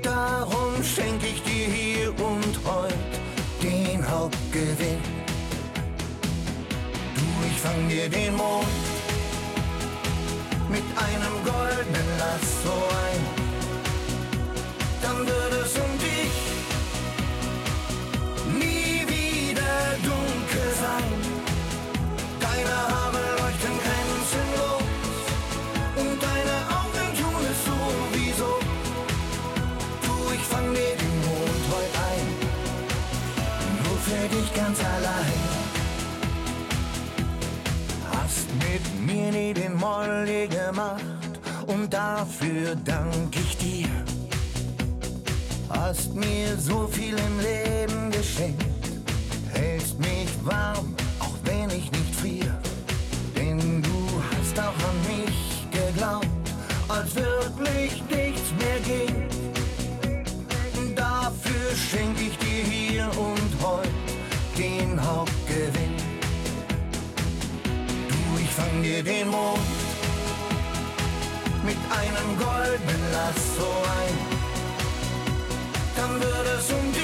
Darum 0.01 0.83
schenk 0.83 1.21
ich 1.23 1.41
dir 1.43 1.67
hier 1.67 2.09
und 2.09 2.59
heut 2.65 2.93
den 3.61 4.07
Hauptgewinn. 4.09 5.20
Fang 7.63 7.87
dir 7.87 8.09
den 8.09 8.35
Mond 8.35 8.65
mit 10.67 10.83
einem 10.97 11.35
goldenen 11.43 12.07
Lasso 12.17 12.73
ein. 13.05 13.21
Dann 15.03 15.27
wird 15.27 15.53
es 15.63 15.75
um 15.75 15.99
dich 15.99 16.37
nie 18.57 19.07
wieder 19.07 19.95
dunkel 20.03 20.73
sein. 20.81 21.30
Nie 39.53 39.61
den 39.61 39.75
Molly 39.75 40.47
gemacht 40.47 41.03
und 41.67 41.91
dafür 41.93 42.75
dank 42.85 43.35
ich 43.35 43.57
dir. 43.57 43.87
Hast 45.69 46.13
mir 46.13 46.57
so 46.57 46.87
viel 46.87 47.15
im 47.17 47.39
Leben 47.39 48.11
geschenkt, 48.11 48.63
hältst 49.53 49.99
mich 49.99 50.29
warm, 50.43 50.95
auch 51.19 51.37
wenn 51.43 51.69
ich 51.69 51.91
nicht 51.91 52.15
frier. 52.15 52.57
Denn 53.35 53.81
du 53.81 54.21
hast 54.29 54.59
auch 54.59 54.79
an 54.89 54.97
mich 55.07 55.67
geglaubt, 55.71 56.27
als 56.87 57.15
wirklich 57.15 58.03
nichts 58.09 58.51
mehr 58.59 58.79
ging. 58.85 59.15
Dafür 60.95 61.75
schenk 61.75 62.17
ich 62.19 62.37
dir 62.37 62.63
hier 62.63 63.05
und 63.17 63.63
heut 63.63 63.89
den 64.57 64.99
Hauptgewinn. 65.01 65.80
Dir 68.79 69.03
den 69.03 69.27
Mond 69.27 69.59
mit 71.63 71.77
einem 71.91 72.37
goldenen 72.39 73.11
Lasso 73.11 73.69
ein. 73.99 74.17
Dann 75.95 76.19
wird 76.19 76.47
es 76.57 76.71
um 76.71 76.91
dich 76.93 77.00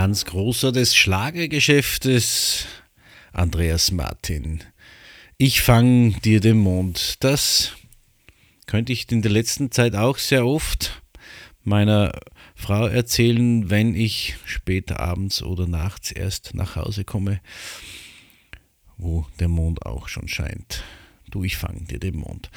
ganz 0.00 0.26
großer 0.26 0.70
des 0.70 0.94
Schlagergeschäftes, 0.94 2.66
Andreas 3.32 3.90
Martin. 3.90 4.62
Ich 5.38 5.60
fang 5.60 6.20
dir 6.20 6.38
den 6.38 6.58
Mond. 6.58 7.16
Das 7.18 7.72
könnte 8.66 8.92
ich 8.92 9.10
in 9.10 9.22
der 9.22 9.32
letzten 9.32 9.72
Zeit 9.72 9.96
auch 9.96 10.18
sehr 10.18 10.46
oft 10.46 11.02
meiner 11.64 12.12
Frau 12.54 12.86
erzählen, 12.86 13.70
wenn 13.70 13.96
ich 13.96 14.36
später 14.44 15.00
abends 15.00 15.42
oder 15.42 15.66
nachts 15.66 16.12
erst 16.12 16.54
nach 16.54 16.76
Hause 16.76 17.02
komme, 17.02 17.40
wo 18.98 19.26
der 19.40 19.48
Mond 19.48 19.84
auch 19.84 20.06
schon 20.06 20.28
scheint. 20.28 20.84
Du, 21.28 21.42
ich 21.42 21.56
fang 21.56 21.88
dir 21.88 21.98
den 21.98 22.18
Mond. 22.18 22.52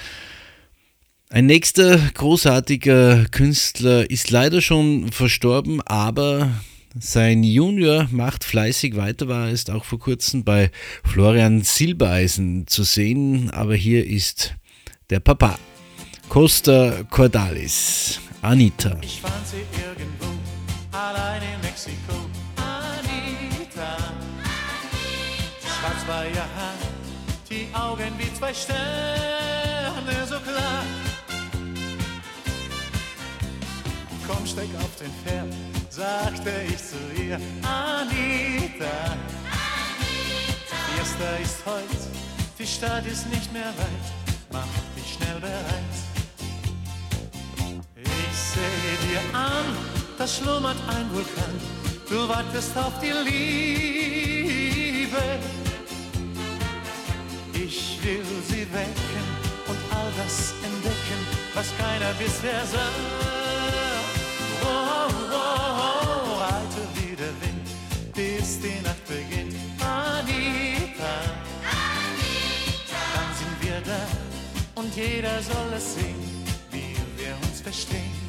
Ein 1.30 1.48
nächster 1.48 1.98
großartiger 1.98 3.26
Künstler 3.32 4.08
ist 4.12 4.30
leider 4.30 4.62
schon 4.62 5.12
verstorben, 5.12 5.82
aber 5.82 6.52
sein 7.00 7.44
Junior 7.44 8.08
macht 8.12 8.44
fleißig 8.44 8.96
weiter, 8.98 9.28
war 9.28 9.50
erst 9.50 9.72
auch 9.72 9.86
vor 9.86 10.00
kurzem 10.00 10.44
bei 10.44 10.72
Florian 11.04 11.62
Silbereisen 11.62 12.68
zu 12.68 12.84
sehen, 12.84 13.50
aber 13.52 13.76
hier 13.76 14.06
ist 14.06 14.56
der 15.10 15.20
Papa, 15.20 15.58
Costa 16.30 17.04
Cordalis, 17.10 18.20
Anita. 18.42 18.98
Ich 19.02 19.22
fand 19.22 19.48
sie 19.48 19.58
irgendwo 19.58 20.28
allein 20.92 21.42
in 21.42 21.62
Mexiko. 21.62 22.14
Anita. 22.58 23.98
Schwarz 25.62 26.08
war 26.08 26.26
ihr 26.26 26.36
Haar, 26.36 26.78
die 27.50 27.68
Augen 27.74 28.14
wie 28.18 28.34
zwei 28.34 28.54
Sterne 28.54 30.28
so 30.28 30.40
klar. 30.40 30.84
Komm, 34.28 34.46
steig 34.46 34.70
auf 34.78 34.96
den 34.96 35.12
Pferd, 35.24 35.54
sagte 35.92 36.52
ich 36.68 36.78
zu 36.78 36.98
ihr. 37.22 37.38
Anita. 37.64 39.18
Fiesta 40.88 41.36
ist 41.42 41.66
heut, 41.66 42.02
die 42.58 42.66
Stadt 42.66 43.06
ist 43.06 43.28
nicht 43.30 43.52
mehr 43.52 43.74
weit. 43.78 44.06
Mach 44.52 44.68
dich 44.96 45.14
schnell 45.16 45.40
bereit. 45.40 45.96
Ich 47.96 48.38
sehe 48.54 48.98
dir 49.08 49.22
an, 49.38 49.66
da 50.18 50.28
schlummert 50.28 50.78
ein 50.88 51.12
Vulkan. 51.14 51.60
Du 52.10 52.28
wartest 52.28 52.78
auf 52.78 52.94
die 53.00 53.14
Liebe. 53.30 54.62
Ich 57.54 58.00
will 58.04 58.26
sie 58.48 58.68
wecken 58.74 59.26
und 59.68 59.78
all 59.96 60.12
das 60.18 60.54
entdecken, 60.64 61.20
was 61.54 61.68
keiner 61.78 62.14
bisher 62.14 62.66
sah. 62.66 62.92
Oh, 64.64 65.01
die 68.62 68.82
Nacht 68.82 69.06
beginnt. 69.08 69.56
Anita, 69.80 71.14
dann 73.14 73.30
sind 73.40 73.58
wir 73.62 73.82
da 73.82 74.80
und 74.80 74.96
jeder 74.96 75.42
soll 75.42 75.74
es 75.76 75.96
sehen, 75.96 76.46
wie 76.72 76.96
wir 77.18 77.36
uns 77.48 77.62
verstehen. 77.62 78.21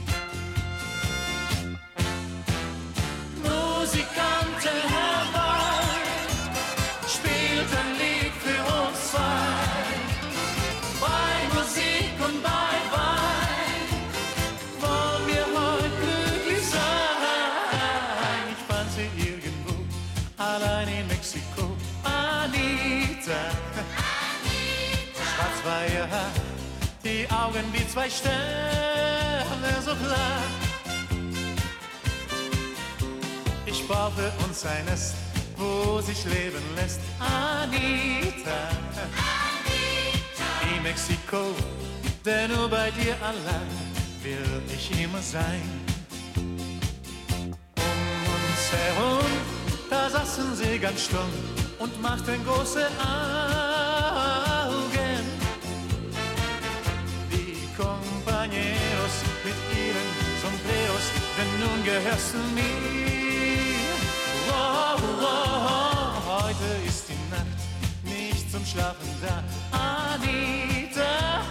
zwei 27.93 28.09
Sterne 28.09 29.82
so 29.84 29.95
klar. 29.95 30.40
Ich 33.66 33.86
baue 33.86 34.32
uns 34.47 34.64
ein 34.64 34.84
Nest, 34.86 35.14
wo 35.57 36.01
sich 36.01 36.24
leben 36.24 36.62
lässt. 36.74 37.01
Anita, 37.20 38.61
Anita. 39.03 40.49
in 40.74 40.82
Mexiko, 40.82 41.55
denn 42.24 42.51
nur 42.53 42.68
bei 42.70 42.90
dir 42.93 43.14
allein 43.20 43.72
will 44.22 44.62
ich 44.74 44.90
immer 45.03 45.20
sein. 45.20 45.62
Um 47.76 48.22
uns 48.47 48.64
herum, 48.72 49.30
da 49.90 50.09
saßen 50.09 50.57
sie 50.57 50.78
ganz 50.78 51.05
stumm 51.05 51.32
und 51.78 52.01
machten 52.01 52.43
große 52.47 52.86
Angst. 52.86 53.72
Denn 61.43 61.61
nun 61.61 61.84
gehörst 61.84 62.34
du 62.34 62.38
mir. 62.55 63.93
Wow, 64.49 65.01
wow, 65.20 66.43
heute 66.43 66.68
ist 66.88 67.09
die 67.09 67.18
Nacht 67.30 67.62
nicht 68.05 68.51
zum 68.51 68.64
Schlafen 68.64 69.09
da. 69.20 69.43
Anita, 69.76 71.43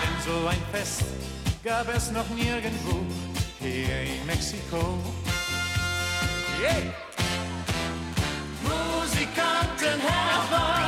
denn 0.00 0.16
so 0.26 0.46
ein 0.48 0.62
Fest 0.72 1.04
gab 1.64 1.88
es 1.94 2.10
noch 2.10 2.28
nirgendwo 2.30 3.00
hier 3.60 4.02
in 4.02 4.26
Mexiko. 4.26 4.98
Yeah. 6.60 6.94
Musikanten 8.62 10.00
herbei, 10.00 10.85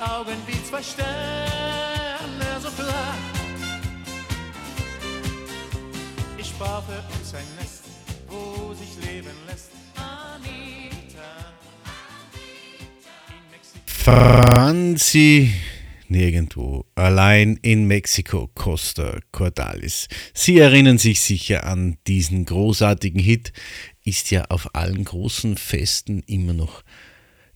Augen 0.00 0.36
wie 0.46 0.62
zwei 0.64 0.82
Sterne, 0.82 1.06
so 2.60 2.70
klar. 2.70 3.14
Ich 6.38 6.52
für 6.52 7.18
uns 7.18 7.34
ein 7.34 7.46
Nest, 7.58 7.84
wo 8.28 8.74
sich 8.74 8.96
leben 9.06 9.30
lässt. 9.46 9.70
Anita. 9.94 11.54
Franzi 13.86 15.52
nirgendwo, 16.08 16.86
allein 16.94 17.58
in 17.62 17.86
Mexiko, 17.86 18.50
Costa 18.54 19.18
Cordalis. 19.32 20.08
Sie 20.34 20.58
erinnern 20.58 20.98
sich 20.98 21.20
sicher 21.20 21.64
an 21.64 21.98
diesen 22.06 22.44
großartigen 22.44 23.20
Hit, 23.20 23.52
ist 24.04 24.30
ja 24.30 24.44
auf 24.44 24.74
allen 24.74 25.04
großen 25.04 25.56
Festen 25.56 26.22
immer 26.26 26.52
noch 26.52 26.82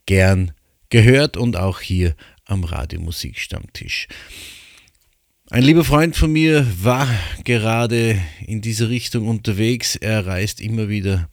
gern 0.06 0.52
gehört 0.90 1.36
und 1.36 1.56
auch 1.56 1.80
hier 1.80 2.14
am 2.44 2.64
Radiomusikstammtisch. 2.64 4.08
Ein 5.50 5.62
lieber 5.64 5.84
Freund 5.84 6.16
von 6.16 6.30
mir 6.30 6.66
war 6.80 7.08
gerade 7.44 8.20
in 8.46 8.60
diese 8.60 8.88
Richtung 8.88 9.26
unterwegs. 9.26 9.96
Er 9.96 10.26
reist 10.26 10.60
immer 10.60 10.88
wieder 10.88 11.28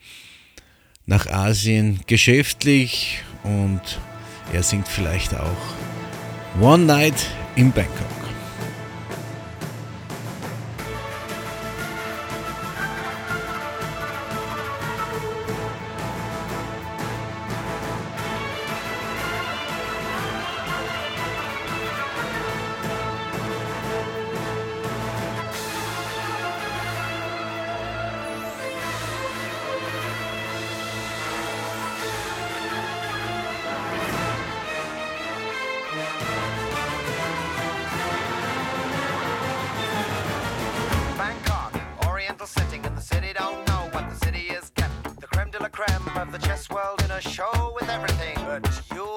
nach 1.05 1.27
Asien 1.27 1.99
geschäftlich 2.07 3.19
und 3.43 3.81
er 4.53 4.63
singt 4.63 4.87
vielleicht 4.87 5.35
auch 5.35 5.75
One 6.59 6.85
Night 6.85 7.27
in 7.55 7.71
Bangkok. 7.71 8.16
Of 46.27 46.41
the 46.41 46.47
chess 46.47 46.69
world 46.69 47.01
in 47.03 47.11
a 47.11 47.21
show 47.21 47.73
with 47.79 47.89
everything 47.89 48.35
but 48.45 48.63
Yul 48.89 49.16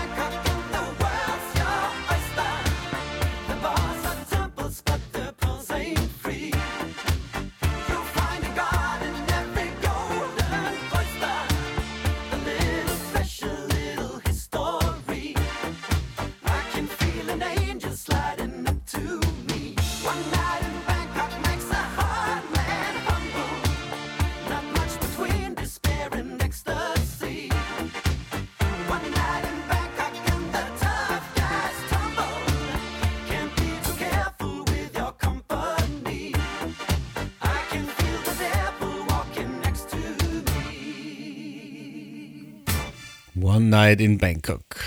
Night 43.91 43.99
in 43.99 44.17
Bangkok. 44.19 44.79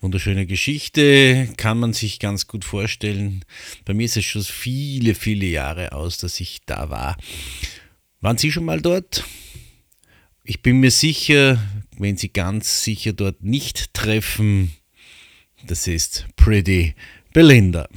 Wunderschöne 0.00 0.44
Geschichte, 0.44 1.48
kann 1.56 1.78
man 1.78 1.92
sich 1.92 2.18
ganz 2.18 2.48
gut 2.48 2.64
vorstellen. 2.64 3.44
Bei 3.84 3.94
mir 3.94 4.06
ist 4.06 4.16
es 4.16 4.24
schon 4.24 4.42
viele, 4.42 5.14
viele 5.14 5.46
Jahre 5.46 5.92
aus, 5.92 6.18
dass 6.18 6.40
ich 6.40 6.58
da 6.66 6.90
war. 6.90 7.16
Waren 8.20 8.36
Sie 8.36 8.50
schon 8.50 8.64
mal 8.64 8.80
dort? 8.80 9.22
Ich 10.42 10.60
bin 10.60 10.80
mir 10.80 10.90
sicher, 10.90 11.62
wenn 11.98 12.16
Sie 12.16 12.32
ganz 12.32 12.82
sicher 12.82 13.12
dort 13.12 13.44
nicht 13.44 13.94
treffen, 13.94 14.72
das 15.68 15.86
ist 15.86 16.26
Pretty 16.34 16.96
Belinda. 17.32 17.88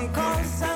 phone 0.00 0.12
calls. 0.14 0.69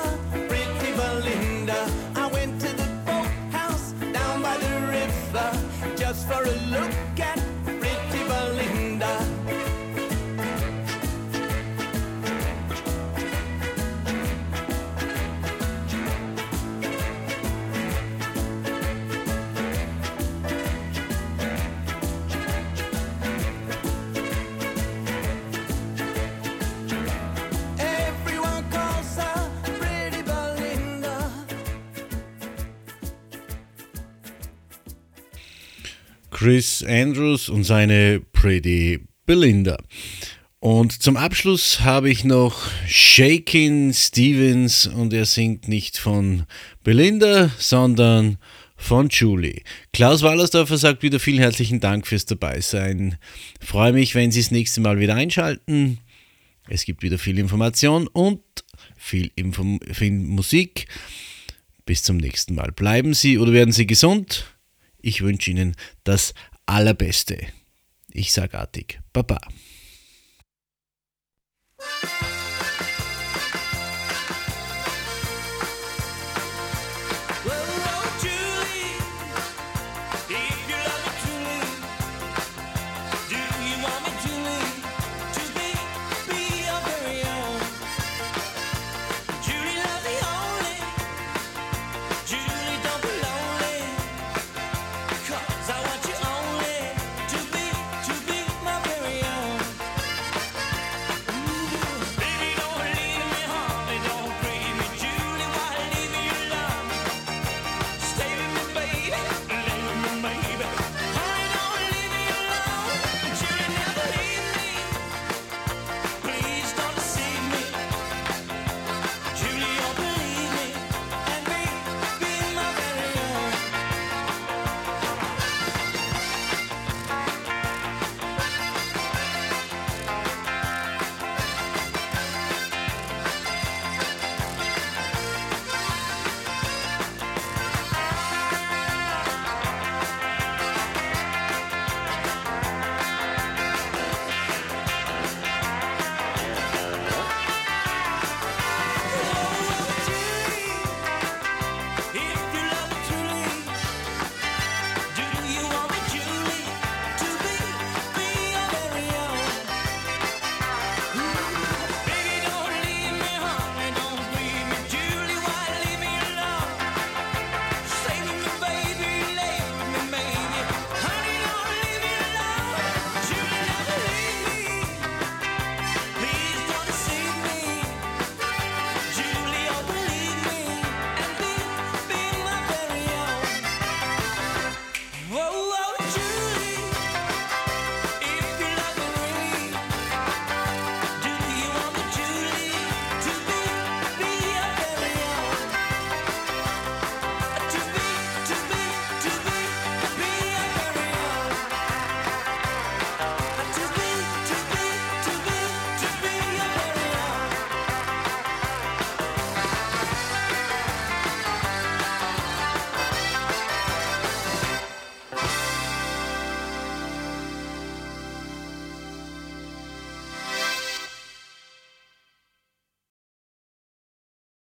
Chris 36.45 36.83
Andrews 36.83 37.49
und 37.49 37.63
seine 37.63 38.21
Pretty 38.31 38.99
Belinda. 39.25 39.79
Und 40.59 41.01
zum 41.01 41.17
Abschluss 41.17 41.79
habe 41.79 42.11
ich 42.11 42.23
noch 42.23 42.69
Shakin 42.87 43.91
Stevens 43.95 44.85
und 44.85 45.11
er 45.11 45.25
singt 45.25 45.67
nicht 45.67 45.97
von 45.97 46.43
Belinda, 46.83 47.49
sondern 47.57 48.37
von 48.77 49.09
Julie. 49.09 49.63
Klaus 49.91 50.21
Wallersdorfer 50.21 50.77
sagt 50.77 51.01
wieder 51.01 51.19
vielen 51.19 51.39
herzlichen 51.39 51.79
Dank 51.79 52.05
fürs 52.05 52.27
Dabeisein. 52.27 53.17
Freue 53.59 53.93
mich, 53.93 54.13
wenn 54.13 54.31
Sie 54.31 54.41
das 54.41 54.51
nächste 54.51 54.81
Mal 54.81 54.99
wieder 54.99 55.15
einschalten. 55.15 55.97
Es 56.69 56.85
gibt 56.85 57.01
wieder 57.01 57.17
viel 57.17 57.39
Information 57.39 58.05
und 58.05 58.43
viel, 58.95 59.31
Info 59.35 59.79
viel 59.91 60.11
Musik. 60.11 60.85
Bis 61.87 62.03
zum 62.03 62.17
nächsten 62.17 62.53
Mal. 62.53 62.71
Bleiben 62.71 63.15
Sie 63.15 63.39
oder 63.39 63.51
werden 63.51 63.71
Sie 63.71 63.87
gesund. 63.87 64.54
Ich 65.05 65.21
wünsche 65.21 65.51
Ihnen 65.51 65.75
das 66.03 66.33
Allerbeste. 66.65 67.37
Ich 68.11 68.33
sage 68.33 68.57
artig 68.57 68.99
Baba. 69.13 69.39